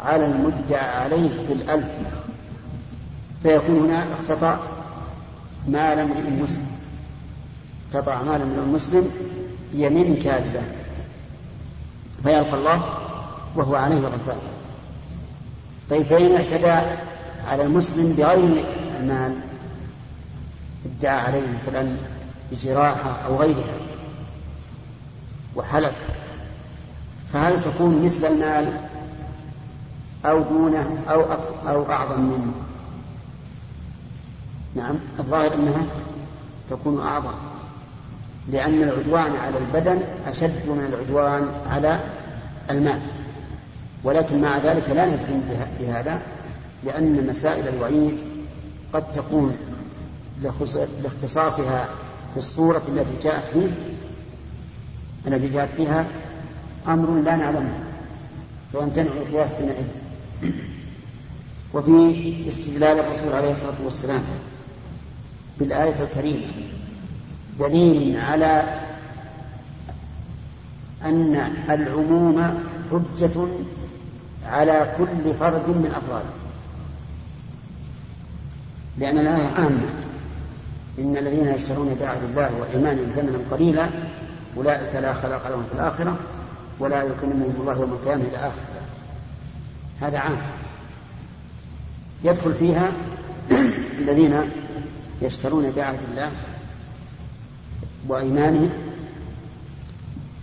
على 0.05 0.27
المدعى 0.27 1.03
عليه 1.03 1.49
بالألف. 1.49 1.89
فيكون 3.43 3.77
هنا 3.77 4.07
اقتطع 4.13 4.59
مال 5.69 5.99
امرئ 5.99 6.31
مسلم. 6.43 6.67
اقتطع 7.95 8.23
مال 8.23 8.43
امرئ 8.43 8.65
مسلم 8.75 9.11
بيمين 9.75 10.17
كاذبة. 10.17 10.63
فيلقى 12.23 12.55
الله 12.55 12.99
وهو 13.57 13.75
عليه 13.75 13.97
غضبان 13.97 14.39
طيب 15.91 16.03
فإن 16.03 16.37
اعتدى 16.37 16.95
على 17.47 17.63
المسلم 17.63 18.13
بغير 18.13 18.65
المال 19.01 19.37
ادعى 20.87 21.21
عليه 21.21 21.43
مثلا 21.43 21.97
بجراحة 22.51 23.19
أو 23.27 23.37
غيرها 23.37 23.75
وحلف 25.57 25.95
فهل 27.33 27.63
تكون 27.63 28.05
مثل 28.05 28.25
المال 28.25 28.73
أو 30.25 30.43
دونه 30.43 30.99
أو 31.11 31.25
أو 31.69 31.91
أعظم 31.91 32.21
منه؟ 32.21 32.53
نعم 34.75 34.95
الظاهر 35.19 35.55
أنها 35.55 35.87
تكون 36.71 37.01
أعظم 37.01 37.35
لأن 38.49 38.83
العدوان 38.83 39.37
على 39.37 39.59
البدن 39.59 40.03
أشد 40.27 40.69
من 40.69 40.85
العدوان 40.93 41.51
على 41.71 42.01
المال 42.71 43.01
ولكن 44.05 44.41
مع 44.41 44.59
ذلك 44.59 44.91
لا 44.91 45.07
نجزم 45.07 45.41
بهذا 45.81 46.21
لأن 46.85 47.27
مسائل 47.27 47.69
الوعيد 47.69 48.19
قد 48.93 49.13
تكون 49.13 49.57
لاختصاصها 51.03 51.89
في 52.33 52.37
الصورة 52.37 52.83
التي 52.89 53.29
جاءت 53.29 53.45
فيه 53.45 53.69
التي 55.27 55.49
جاءت 55.49 55.71
فيها 55.77 56.07
أمر 56.89 57.11
لا 57.21 57.37
نعلمه 57.37 57.79
فيمتنع 58.73 59.11
القياس 59.13 59.55
حينئذ 59.55 59.85
وفي 61.75 62.35
استدلال 62.49 62.99
الرسول 62.99 63.33
عليه 63.33 63.53
الصلاة 63.53 63.75
والسلام 63.85 64.23
بالآية 65.59 66.03
الكريمة 66.03 66.47
دليل 67.61 68.17
على 68.17 68.81
أن 71.05 71.53
العموم 71.71 72.65
حجة 72.91 73.49
على 74.53 74.95
كل 74.99 75.35
فرد 75.41 75.69
من 75.69 75.93
أفراده 75.97 76.43
لأن 78.99 79.19
الآية 79.19 79.47
عامة. 79.57 79.89
إن 80.99 81.17
الذين 81.17 81.49
يشترون 81.49 81.97
بعهد 82.01 82.23
الله 82.23 82.51
وإيمانهم 82.61 83.11
ثمنا 83.11 83.39
قليلا 83.51 83.91
أولئك 84.57 84.95
لا 84.95 85.13
خلاق 85.15 85.49
لهم 85.49 85.65
في 85.71 85.75
الآخرة 85.75 86.17
ولا 86.79 87.03
يكلمهم 87.03 87.55
الله 87.61 87.81
يوم 87.81 87.93
القيامة 87.93 88.25
إلى 88.25 88.37
آخر. 88.37 88.63
هذا 90.01 90.19
عام. 90.19 90.37
يدخل 92.25 92.55
فيها 92.55 92.93
الذين 94.01 94.51
يشترون 95.23 95.71
بعهد 95.77 95.99
الله 96.11 96.31
وأيمانهم 98.09 98.71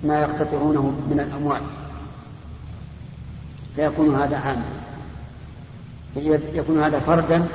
ما 0.04 0.22
يقتطعونه 0.22 0.82
من 1.10 1.20
الأموال. 1.20 1.62
فيكون 3.80 4.16
هذا 4.16 4.38
عاما. 4.38 4.66
يكون 6.54 6.80
هذا 6.80 7.00
فردا 7.00 7.48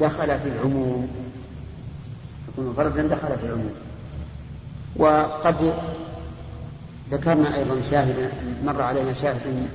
دخل 0.00 0.40
في 0.40 0.48
العموم. 0.48 1.08
يكون 2.48 2.74
فردا 2.76 3.02
دخل 3.02 3.38
في 3.38 3.46
العموم. 3.46 3.74
وقد 4.96 5.74
ذكرنا 7.10 7.56
أيضا 7.56 7.80
شاهدا 7.90 8.30
مر 8.64 8.82
علينا 8.82 9.12
شاهد 9.14 9.68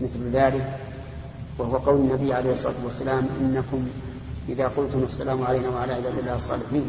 مثل 0.00 0.30
ذلك 0.32 0.78
وهو 1.58 1.76
قول 1.76 2.00
النبي 2.00 2.34
عليه 2.34 2.52
الصلاة 2.52 2.74
والسلام 2.84 3.28
إنكم 3.40 3.88
إذا 4.48 4.68
قلتم 4.68 5.02
السلام 5.02 5.44
علينا 5.44 5.68
وعلى 5.68 5.92
عباد 5.92 6.18
الله 6.18 6.34
الصالحين 6.34 6.86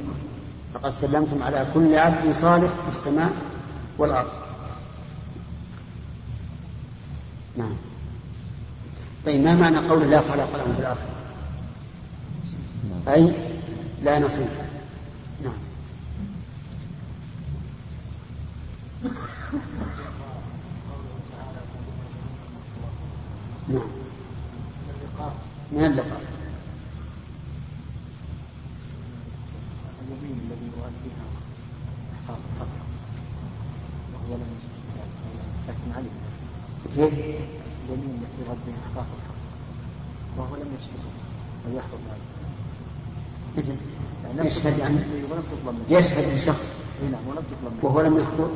فقد 0.74 0.89
سلمتم 0.89 1.43
على 1.43 1.66
كل 1.74 1.95
عبد 1.95 2.32
صالح 2.32 2.72
في 2.84 2.88
السماء 2.88 3.32
والأرض. 3.97 4.32
نعم. 7.58 7.87
طيب 9.28 9.44
ما 9.44 9.56
معنى 9.56 9.78
قول 9.78 10.12
لا 10.12 10.22
خلق 10.22 10.56
لهم 10.56 10.74
في 10.74 10.80
الآخرة؟ 10.80 11.08
أي؟ 13.08 13.34
لا 14.04 14.20
نصيب. 14.20 14.48
نعم. 15.44 15.54
نعم. 23.70 23.88
من 25.72 25.86
اللقاء 25.86 26.22
اليمين 30.02 30.40
الذي 30.46 30.72
يراد 30.78 30.94
بها 31.06 31.26
احقاق 32.16 32.40
الحق 32.56 32.68
وهو 34.14 34.36
لم 34.36 34.48
يسلم 34.58 34.78
لكن 35.68 35.92
علم 35.96 36.10
كيف؟ 36.96 37.48
اليمين 37.90 38.22
التي 38.22 38.42
يراد 38.46 38.58
بها 38.68 38.76
احقاق 38.88 39.08
الحق 39.18 39.38
وهو 40.38 40.56
لم 40.56 40.78
يسلم 40.80 41.04
ويحفظ 41.68 42.00
ذلك 42.10 42.28
مثل 43.58 43.76
يعني 44.26 44.48
يشهد 44.48 44.80
يعني 44.80 44.96
ولم 45.32 45.44
تطلب 45.62 45.76
منه. 45.76 45.99
يشهد 45.99 46.34
لشخص 46.34 46.70
اي 47.01 47.08
نعم 47.08 47.28
ولم 47.28 47.43
تطلب 47.43 47.74
منه. 47.74 47.84
وهو 47.84 48.01
لم 48.01 48.18
يحضر. 48.18 48.51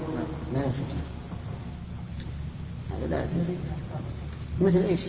لا 0.54 0.60
يجوز 0.60 0.94
هذا 2.92 3.08
لا 3.08 3.24
يجوز. 3.24 3.56
مثل 4.62 4.80
إيش؟ 4.86 5.02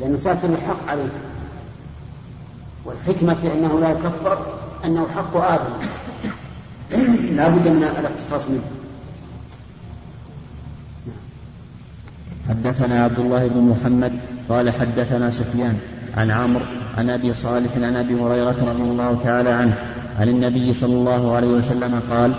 لأنه 0.00 0.16
ثابت 0.16 0.44
الحق 0.44 0.88
عليه. 0.88 1.08
والحكمة 2.84 3.34
في 3.34 3.52
أنه 3.52 3.80
لا 3.80 3.90
يكفر 3.90 4.38
أنه 4.84 5.06
حق 5.08 5.36
آدم. 5.36 5.72
لا 7.36 7.48
بد 7.48 7.68
من 7.68 7.82
الاقتصاص 7.82 8.48
منه. 8.48 8.62
حدثنا 12.48 13.04
عبد 13.04 13.18
الله 13.18 13.46
بن 13.46 13.60
محمد 13.60 14.12
قال 14.48 14.70
حدثنا 14.70 15.30
سفيان 15.30 15.78
عن 16.16 16.30
عمرو 16.30 16.64
عن 16.96 17.10
أبي 17.10 17.32
صالح 17.32 17.76
عن 17.76 17.96
أبي 17.96 18.14
هريرة 18.14 18.56
رضي 18.70 18.82
الله 18.82 19.18
تعالى 19.22 19.50
عنه 19.50 19.74
عن 20.20 20.28
النبي 20.28 20.72
صلى 20.72 20.92
الله 20.92 21.34
عليه 21.36 21.48
وسلم 21.48 22.00
قال 22.10 22.34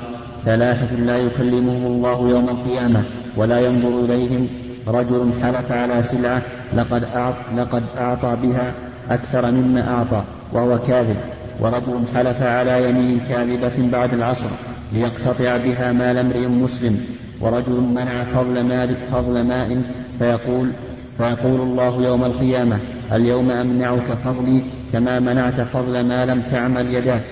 ثلاثة 0.46 0.96
لا 0.96 1.18
يكلمهم 1.18 1.86
الله 1.86 2.30
يوم 2.30 2.50
القيامة 2.50 3.04
ولا 3.38 3.60
ينظر 3.60 4.06
إليهم 4.06 4.48
رجل 4.90 5.34
حلف 5.44 5.72
على 5.72 6.02
سلعة 6.02 6.42
لقد 6.76 7.04
أعط 7.04 7.36
لقد 7.58 7.84
أعطى 7.98 8.38
بها 8.44 8.74
أكثر 9.10 9.52
مما 9.52 9.90
أعطى 9.90 10.24
وهو 10.54 10.80
كاذب. 10.80 11.18
ورجل 11.60 12.04
حلف 12.16 12.42
على 12.42 12.90
يمين 12.90 13.20
كاذبة 13.20 13.90
بعد 13.92 14.14
العصر 14.14 14.50
ليقتطع 14.94 15.58
بها 15.58 15.92
مال 15.92 16.18
امرئ 16.18 16.48
مسلم. 16.48 17.00
ورجل 17.42 17.82
منع 17.82 18.24
فضل 18.24 18.64
مال 18.64 18.96
فضل 19.12 19.48
ماء 19.48 19.82
فيقول 20.20 20.72
فيقول 21.18 21.62
الله 21.62 22.04
يوم 22.04 22.26
القيامة 22.26 22.80
اليوم 23.12 23.52
أمنعك 23.52 24.14
فضلي 24.26 24.64
كما 24.94 25.20
منعت 25.20 25.62
فضل 25.62 26.06
ما 26.06 26.26
لم 26.26 26.42
تعمل 26.42 26.94
يداك. 26.94 27.24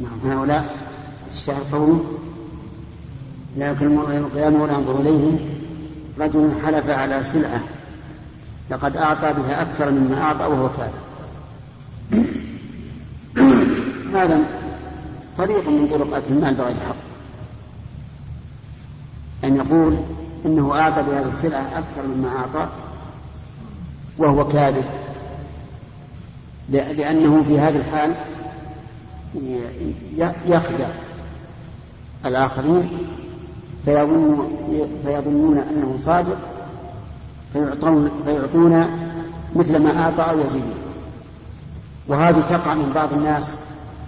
نعم 0.00 0.38
هؤلاء 0.38 0.64
الشاهد 1.30 1.72
قوله 1.72 2.04
لا 3.56 3.70
يكلم 3.70 4.00
الله 4.00 4.14
يوم 4.14 4.24
القيامة 4.24 4.62
ولا 4.62 4.72
ينظر 4.72 5.00
إليهم. 5.00 5.38
رجل 6.20 6.50
حلف 6.66 6.90
على 6.90 7.22
سلعة 7.22 7.60
لقد 8.70 8.96
أعطى 8.96 9.32
بها 9.32 9.62
أكثر 9.62 9.90
مما 9.90 10.22
أعطى 10.22 10.44
وهو 10.44 10.68
كاذب 10.68 11.08
هذا 14.14 14.40
طريق 15.38 15.68
من 15.68 15.88
طرق 15.88 16.16
أكل 16.16 16.24
المال 16.30 16.54
بغير 16.54 16.76
حق. 16.76 16.96
أن 19.44 19.56
يقول 19.56 19.96
إنه 20.46 20.74
أعطى 20.80 21.02
بهذه 21.02 21.28
السلعة 21.28 21.78
أكثر 21.78 22.06
مما 22.06 22.28
أعطى 22.36 22.68
وهو 24.18 24.48
كاذب. 24.48 24.84
لأنه 26.70 27.42
في 27.42 27.60
هذه 27.60 27.76
الحال 27.76 28.14
يخدع 30.46 30.88
الآخرين 32.26 32.90
فيظن 33.88 34.48
فيظنون 35.04 35.58
أنه 35.58 35.98
صادق 36.04 36.38
فيعطون 37.52 38.10
فيعطون 38.24 38.86
مثل 39.56 39.78
ما 39.78 40.02
أعطى 40.02 40.30
أو 40.30 40.40
يزيدون 40.40 40.74
وهذه 42.08 42.40
تقع 42.40 42.74
من 42.74 42.92
بعض 42.94 43.12
الناس 43.12 43.46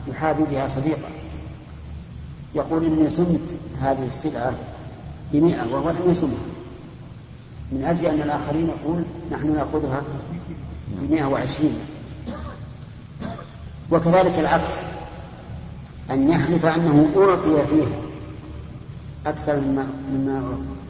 يحابي 0.08 0.42
بها 0.50 0.68
صديقة. 0.68 1.08
يقول 2.54 2.84
إني 2.84 3.10
سمت 3.10 3.40
هذه 3.80 4.06
السلعة 4.06 4.52
بمئة 5.32 5.72
وهو 5.72 5.90
لم 5.90 6.10
يسمها 6.10 6.32
من 7.72 7.84
أجل 7.84 8.06
أن 8.06 8.22
الآخرين 8.22 8.68
يقول 8.68 9.02
نحن 9.32 9.54
نأخذها 9.54 10.02
بمئة 10.88 11.24
وعشرين. 11.24 11.78
وكذلك 13.90 14.38
العكس 14.38 14.70
أن 16.10 16.30
يحلف 16.30 16.66
أنه 16.66 17.10
أعطي 17.16 17.66
فيها. 17.66 18.09
أكثر 19.26 19.56
مما 19.56 19.86
مما 20.12 20.34
أعطي 20.34 20.80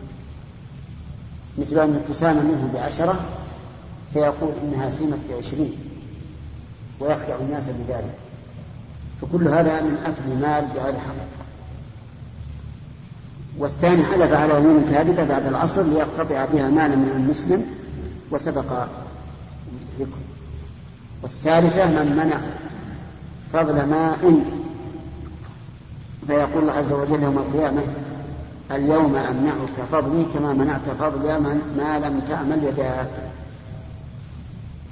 مثل 1.59 1.79
أن 1.79 2.05
تسام 2.09 2.37
منه 2.37 2.71
بعشرة 2.75 3.21
فيقول 4.13 4.51
إنها 4.63 4.91
سيمت 4.91 5.19
بعشرين 5.31 5.73
ويخدع 7.01 7.37
الناس 7.41 7.65
بذلك. 7.65 8.15
فكل 9.21 9.49
هذا 9.49 9.81
من 9.81 9.97
أكل 10.05 10.41
مال 10.41 10.67
بغير 10.75 10.95
حق. 10.95 11.41
والثاني 13.59 14.03
حلف 14.03 14.33
على 14.33 14.55
يمين 14.55 14.87
كاذبة 14.91 15.25
بعد 15.25 15.47
العصر 15.47 15.83
ليقتطع 15.83 16.45
بها 16.45 16.69
مالا 16.69 16.97
من 16.97 17.13
المسلم 17.17 17.67
وسبق 18.31 18.87
ذكر 19.99 20.19
والثالثة 21.23 21.87
من 21.87 22.17
منع 22.17 22.41
فضل 23.53 23.87
ماء 23.87 24.45
فيقول 26.27 26.63
الله 26.63 26.73
عز 26.73 26.93
وجل 26.93 27.23
يوم 27.23 27.39
القيامة 27.39 27.83
اليوم 28.71 29.17
أمنعك 29.17 29.89
فضلي 29.93 30.25
كما 30.35 30.53
منعت 30.53 30.89
فضل 30.89 31.37
ما 31.77 31.99
لم 32.05 32.21
تعمل 32.29 32.65
يداك. 32.65 33.11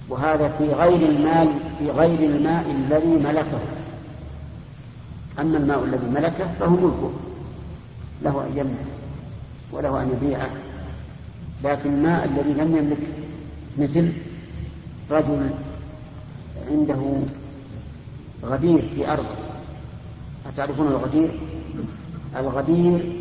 وهذا 0.09 0.49
في 0.49 0.72
غير 0.72 1.09
المال 1.09 1.49
في 1.79 1.91
غير 1.91 2.31
الماء 2.31 2.70
الذي 2.70 3.09
ملكه. 3.09 3.61
أما 5.41 5.59
الماء 5.59 5.85
الذي 5.85 6.07
ملكه 6.07 6.49
فهو 6.61 6.70
ملكه. 6.70 7.11
له 8.22 8.47
أن 8.47 8.59
يملك 8.59 8.87
وله 9.72 10.03
أن 10.03 10.11
يبيعه. 10.11 10.51
لكن 11.64 11.95
الماء 11.95 12.24
الذي 12.24 12.53
لم 12.53 12.76
يملك 12.76 12.99
مثل 13.79 14.12
رجل 15.11 15.51
عنده 16.70 17.12
غدير 18.45 18.83
في 18.95 19.12
أرضه. 19.12 19.37
أتعرفون 20.47 20.87
الغدير؟ 20.87 21.31
الغدير 22.37 23.12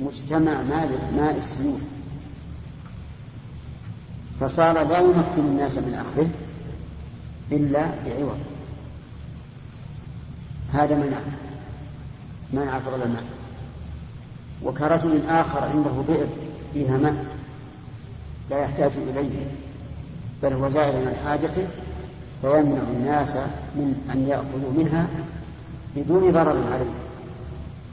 مجتمع 0.00 0.62
ماء 1.16 1.34
السيول 1.36 1.80
فصار 4.40 4.82
لا 4.82 4.98
يمكن 4.98 5.38
الناس 5.38 5.78
من 5.78 5.94
أخذه 5.94 6.28
إلا 7.52 7.86
بعوض. 8.06 8.38
هذا 10.72 10.94
منع. 10.94 11.18
منع 12.52 12.78
فضل 12.78 13.02
الماء. 13.02 13.24
وكرجل 14.62 15.28
آخر 15.28 15.62
عنده 15.62 15.90
بئر 16.08 16.26
فيها 16.72 16.96
ماء 16.96 17.24
لا 18.50 18.58
يحتاج 18.58 18.92
إليه 18.96 19.46
بل 20.42 20.52
هو 20.52 20.68
زائر 20.68 21.08
عن 21.08 21.14
حاجته 21.24 21.66
فيمنع 22.42 22.82
الناس 22.96 23.30
من 23.74 24.10
أن 24.14 24.28
يأخذوا 24.28 24.72
منها 24.76 25.06
بدون 25.96 26.32
ضرر 26.32 26.72
عليه. 26.72 26.90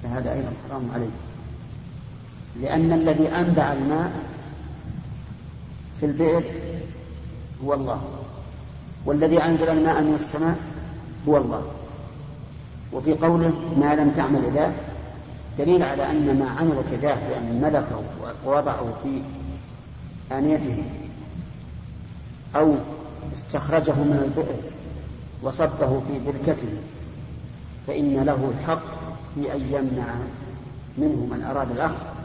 فهذا 0.03 0.33
أيضا 0.33 0.51
حرام 0.69 0.89
عليه. 0.93 1.26
لأن 2.61 2.93
الذي 2.93 3.27
أنبع 3.27 3.73
الماء 3.73 4.11
في 5.99 6.05
البئر 6.05 6.43
هو 7.65 7.73
الله. 7.73 8.01
والذي 9.05 9.43
أنزل 9.43 9.69
الماء 9.69 10.01
من 10.01 10.13
السماء 10.13 10.55
هو 11.27 11.37
الله. 11.37 11.61
وفي 12.93 13.13
قوله 13.13 13.53
ما 13.77 13.95
لم 13.95 14.09
تعمل 14.09 14.43
يداك 14.43 14.73
دليل 15.57 15.83
على 15.83 16.11
أن 16.11 16.39
ما 16.39 16.49
عملت 16.49 16.85
يداه 16.91 17.15
بأن 17.29 17.61
ملكه 17.61 18.01
ووضعه 18.45 18.93
في 19.03 19.21
آنيته 20.31 20.83
أو 22.55 22.75
استخرجه 23.33 23.93
من 23.93 24.21
البئر 24.23 24.71
وصبه 25.43 26.01
في 26.07 26.19
بركته 26.25 26.67
فإن 27.87 28.23
له 28.23 28.51
الحق 28.59 28.83
في 29.35 29.53
أن 29.53 29.61
يمنع 29.61 30.13
منه 30.97 31.27
من 31.31 31.43
أراد 31.43 31.71
الأخذ. 31.71 32.16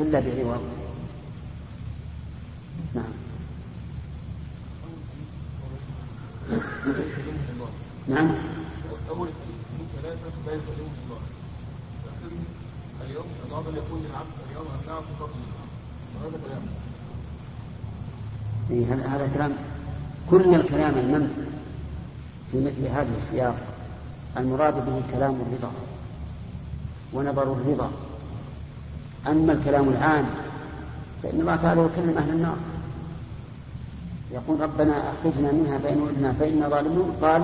إلا 0.00 0.20
بعوض 0.20 0.60
نعم. 2.94 3.04
نعم. 8.08 8.34
أول 9.10 9.28
من 9.78 9.86
ثلاثة 10.02 10.30
لا 10.46 10.52
اليوم 13.06 13.26
الأفضل 13.46 13.76
يقول 13.76 14.00
للعبد 14.00 14.26
اليوم 14.50 14.66
وهذا 16.16 16.38
كلام 16.46 16.62
إيه 18.70 19.14
هذا 19.14 19.30
كلام 19.34 19.52
كل 20.30 20.54
الكلام 20.54 20.94
المنفي 20.98 21.44
في 22.52 22.60
مثل 22.60 22.86
هذه 22.86 23.16
السياق 23.16 23.56
المراد 24.36 24.74
به 24.74 25.02
كلام 25.12 25.34
الرضا 25.40 25.72
ونظر 27.12 27.52
الرضا. 27.52 27.90
أما 29.26 29.52
الكلام 29.52 29.88
العام 29.88 30.24
فإن 31.22 31.40
الله 31.40 31.56
تعالى 31.56 31.80
يكلم 31.80 32.18
أهل 32.18 32.30
النار. 32.30 32.56
يقول 34.30 34.60
ربنا 34.60 35.12
أخرجنا 35.12 35.52
منها 35.52 35.78
فإن 35.78 36.00
ولدنا 36.00 36.32
فإنا 36.32 36.68
ظالمون. 36.68 37.16
قال 37.22 37.42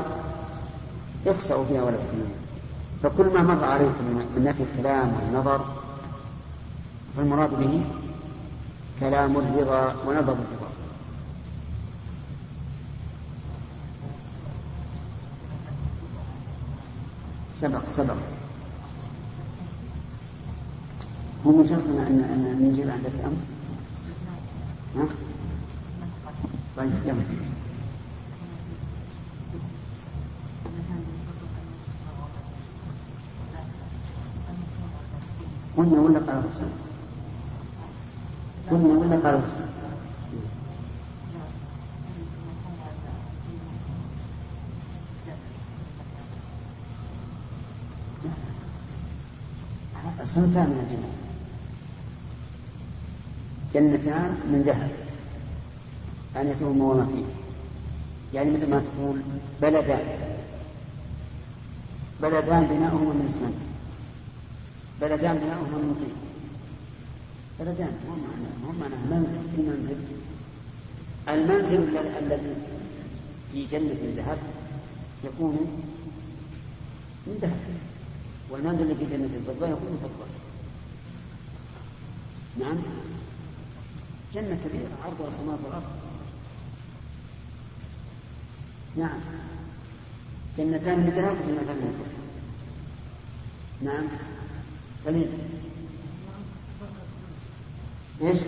اخسأوا 1.26 1.64
فيها 1.64 1.82
ولا 1.82 1.96
تكلمون. 1.96 2.34
فكل 3.02 3.26
ما 3.26 3.42
مر 3.42 3.64
عليكم 3.64 4.04
من 4.36 4.44
نفي 4.44 4.62
الكلام 4.62 5.12
والنظر 5.12 5.64
فالمراد 7.16 7.50
به 7.50 7.84
كلام 9.00 9.36
الرضا 9.36 9.94
ونظر 10.06 10.32
الرضا. 10.32 10.70
سبق 17.56 17.82
سبق. 17.92 18.35
هو 21.46 21.52
من 21.52 21.66
شرطنا 21.68 22.06
أن 22.08 22.20
أن 22.32 22.68
نجيب 22.72 22.88
عن 22.90 23.02
درس 23.02 23.20
أمس؟ 23.24 23.42
ها؟ 24.96 25.06
طيب 26.76 26.90
يلا. 27.06 27.22
قلنا 35.76 36.00
ولا 36.00 36.18
قال 36.18 36.36
الرسول 36.38 36.68
قلنا 38.70 38.98
ولا 38.98 39.16
قال 39.16 39.34
الرسول 39.34 39.66
صنفان 50.24 50.66
من 50.70 50.80
الجنة 50.86 51.25
جنتان 53.76 54.30
من 54.52 54.62
ذهب. 54.66 54.90
آنيتهما 56.36 56.84
وما 56.84 57.06
فيه. 57.06 57.24
يعني 58.38 58.50
مثل 58.50 58.70
ما 58.70 58.80
تقول 58.80 59.20
بلدان. 59.62 60.04
بلدان 62.22 62.62
بناؤهما 62.64 63.12
من 63.14 63.26
اسمنت 63.30 63.60
بلدان 65.00 65.36
بناؤهما 65.38 65.78
من 65.84 65.94
طين. 66.00 66.16
بلدان 67.60 67.92
مو 68.08 68.14
معنى 68.72 68.78
معنى. 68.80 68.96
منزل 69.10 69.38
في 69.56 69.62
منزل. 69.62 69.96
المنزل 71.28 71.96
الذي 72.22 72.54
في 73.52 73.66
جنة 73.66 74.00
الذهب 74.08 74.38
يكون 75.24 75.54
من 77.26 77.38
ذهب. 77.42 77.60
والمنزل 78.50 78.82
الذي 78.82 78.94
في 78.94 79.16
جنة 79.16 79.30
الفضة 79.36 79.66
يكون 79.66 79.98
فضة. 80.02 80.26
نعم؟ 82.60 82.76
جنة 84.36 84.58
كبيرة 84.64 84.88
عرضها 85.04 85.28
السماوات 85.28 85.58
والأرض. 85.64 85.84
نعم. 88.96 89.20
جنتان 90.58 91.00
من 91.00 91.10
ذهب 91.10 91.32
وجنتان 91.32 91.76
من 91.76 91.92
فضة. 91.98 92.16
نعم. 93.92 94.04
سليم. 95.04 95.38
إيش؟ 98.22 98.38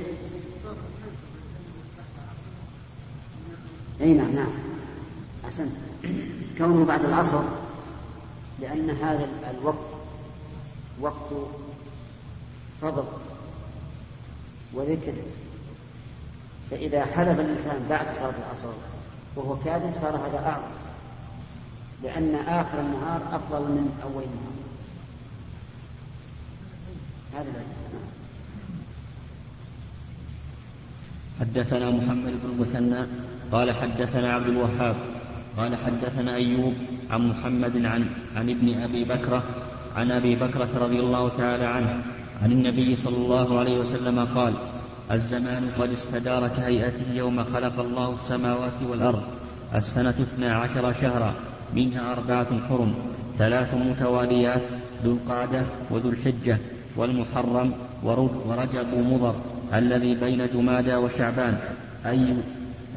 إي 4.01 4.15
نعم 4.15 4.35
نعم. 4.35 4.51
أحسنت. 5.45 5.73
كونه 6.59 6.85
بعد 6.85 7.05
العصر 7.05 7.43
لأن 8.61 8.91
هذا 8.91 9.29
الوقت 9.51 9.97
وقت 11.01 11.33
فضل 12.83 13.05
وذكر. 14.75 15.15
فإذا 16.71 17.05
حلف 17.05 17.41
الإنسان 17.41 17.87
بعد 17.91 18.07
صلاة 18.15 18.35
العصر 18.39 18.75
وهو 19.37 19.57
كاذب 19.65 19.95
صار 20.01 20.17
هذا 20.17 20.47
أعظم. 20.47 20.73
لأن 22.03 22.35
آخر 22.35 22.81
النهار 22.81 23.23
أفضل 23.33 23.61
من 23.61 24.01
أول 24.05 24.23
النهار. 24.23 24.59
هذا 27.35 27.63
حدثنا 31.41 31.91
محمد 31.91 32.33
بن 32.43 32.51
المثنى 32.51 33.07
قال 33.53 33.75
حدثنا 33.75 34.35
عبد 34.35 34.47
الوهاب 34.47 34.97
قال 35.57 35.77
حدثنا 35.77 36.35
أيوب 36.35 36.75
عن 37.11 37.29
محمد 37.29 37.85
عن 37.85 38.07
عن 38.37 38.51
ابن 38.51 38.83
أبي 38.83 39.05
بكرة 39.05 39.43
عن 39.97 40.13
أبي 40.13 40.37
بكرة 40.37 40.69
رضي 40.79 41.01
الله 41.01 41.29
تعالى 41.29 41.65
عنه 41.65 42.03
عن 42.43 42.53
النبي 42.53 42.97
صلى 42.97 43.17
الله 43.17 43.59
عليه 43.59 43.79
وسلم 43.79 44.25
قال 44.35 44.55
الزمان 45.13 45.71
قد 45.79 45.93
استدار 45.93 46.49
كهيئته 46.49 47.13
يوم 47.13 47.45
خلق 47.45 47.81
الله 47.81 48.13
السماوات 48.13 48.79
والأرض. 48.91 49.23
السنة 49.75 50.15
اثنا 50.21 50.55
عشر 50.55 50.93
شهرا 50.93 51.35
منها 51.75 52.13
أربعة 52.13 52.69
حرم 52.69 52.95
ثلاث 53.39 53.75
متواليات 53.75 54.63
ذو 55.05 55.13
القعدة 55.13 55.63
وذو 55.91 56.11
الحجة 56.11 56.59
والمحرم 56.97 57.73
ورجب 58.03 58.87
مضر 58.95 59.35
الذي 59.75 60.15
بين 60.15 60.47
جمادى 60.55 60.95
وشعبان. 60.95 61.59
أي 62.07 62.35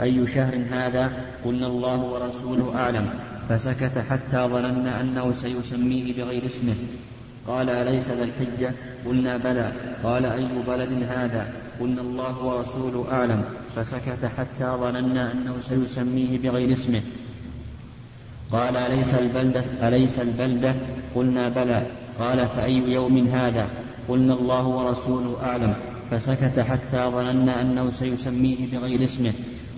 أي 0.01 0.28
شهر 0.28 0.55
هذا؟ 0.72 1.12
قلنا 1.45 1.68
الله 1.68 1.99
ورسوله 2.03 2.76
أعلم. 2.76 3.09
فسكت 3.49 4.03
حتى 4.09 4.47
ظننا 4.47 5.01
أنه 5.01 5.34
سيسميه 5.34 6.14
بغير 6.14 6.45
اسمه. 6.45 6.76
قال 7.47 7.69
أليس 7.69 8.07
ذا 8.07 8.23
الحجة؟ 8.23 8.73
قلنا 9.05 9.37
بلى. 9.37 9.71
قال 10.03 10.25
أي 10.25 10.47
بلد 10.67 11.03
هذا؟ 11.09 11.53
قلنا 11.79 12.01
الله 12.01 12.45
ورسوله 12.45 13.05
أعلم. 13.11 13.43
فسكت 13.75 14.25
حتى 14.37 14.65
ظننا 14.65 15.31
أنه 15.31 15.55
سيسميه 15.61 16.37
بغير 16.37 16.71
اسمه. 16.71 17.01
قال 18.51 18.77
أليس 18.77 19.13
البلدة؟ 19.13 19.63
أليس 19.87 20.19
البلدة؟ 20.19 20.75
قلنا 21.15 21.49
بلى. 21.49 21.85
قال 22.19 22.47
فأي 22.47 22.91
يوم 22.91 23.27
هذا؟ 23.27 23.67
قلنا 24.09 24.33
الله 24.33 24.67
ورسوله 24.67 25.37
أعلم. 25.43 25.73
فسكت 26.11 26.59
حتى 26.59 27.11
ظننا 27.11 27.61
أنه 27.61 27.91
سيسميه 27.91 28.57
بغير 28.73 29.03
اسمه. 29.03 29.33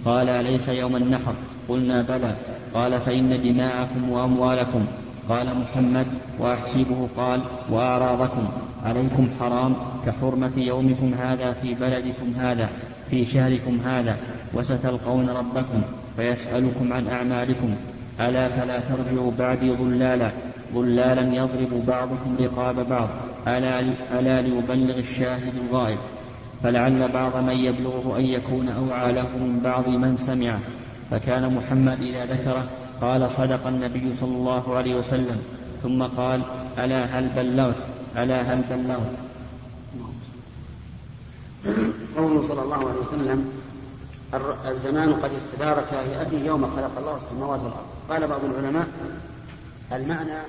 قال 0.06 0.30
أليس 0.30 0.70
يوم 0.70 0.96
النحر؟ 0.96 1.36
قلنا 1.70 2.02
بلى. 2.02 2.36
قال 2.74 3.02
فإن 3.02 3.42
دماءكم 3.44 4.10
وأموالكم. 4.10 4.86
قال 5.30 5.48
محمد 5.60 6.08
وأحسبه 6.40 7.08
قال 7.18 7.42
وأعراضكم 7.70 8.48
عليكم 8.86 9.28
حرام 9.40 9.76
كحرمة 10.06 10.52
يومكم 10.58 11.14
هذا 11.14 11.52
في 11.52 11.74
بلدكم 11.74 12.34
هذا 12.38 12.70
في 13.10 13.26
شهركم 13.26 13.80
هذا 13.86 14.18
وستلقون 14.54 15.30
ربكم 15.30 15.82
فيسألكم 16.18 16.94
عن 16.94 17.08
أعمالكم. 17.08 17.76
ألا 18.20 18.48
فلا 18.50 18.80
ترجعوا 18.80 19.32
بعدي 19.40 19.72
ضلالا 19.72 20.32
ضلالا 20.74 21.36
يضرب 21.36 21.86
بعضكم 21.88 22.36
رقاب 22.40 22.90
بعض. 22.90 23.10
ألا, 23.48 23.80
ألا 24.20 24.42
ليبلغ 24.42 24.98
الشاهد 24.98 25.54
الغائب. 25.70 25.98
فلعل 26.64 27.12
بعض 27.14 27.38
من 27.38 27.58
يبلغه 27.58 28.18
أن 28.18 28.26
يكون 28.26 28.70
أوعى 28.70 29.12
له 29.12 29.28
من 29.38 29.60
بعض 29.64 29.90
من 29.90 30.18
سمعه 30.18 30.60
فكان 31.12 31.56
محمد 31.56 32.02
إذا 32.02 32.26
ذكره 32.26 32.64
قال 33.04 33.32
صدق 33.32 33.68
النبي 33.68 34.16
صلى 34.16 34.36
الله 34.36 34.76
عليه 34.76 34.96
وسلم. 34.96 35.40
ثم 35.84 36.04
قال 36.04 36.40
ألا 36.80 37.06
هل 37.06 37.30
بلغت؟ 37.36 37.76
ألا 38.18 38.40
هل 38.42 38.62
بلغت؟ 38.70 39.14
قوله 42.18 42.48
صلى 42.48 42.62
الله 42.62 42.78
عليه 42.78 43.02
وسلم 43.04 43.40
الزمان 44.72 45.14
قد 45.14 45.32
استدار 45.36 45.84
كهيئته 45.92 46.46
يوم 46.46 46.64
خلق 46.76 46.92
الله 46.98 47.18
السماوات 47.18 47.60
والأرض. 47.60 47.90
قال 48.10 48.28
بعض 48.28 48.42
العلماء 48.46 48.88
المعنى 49.92 50.40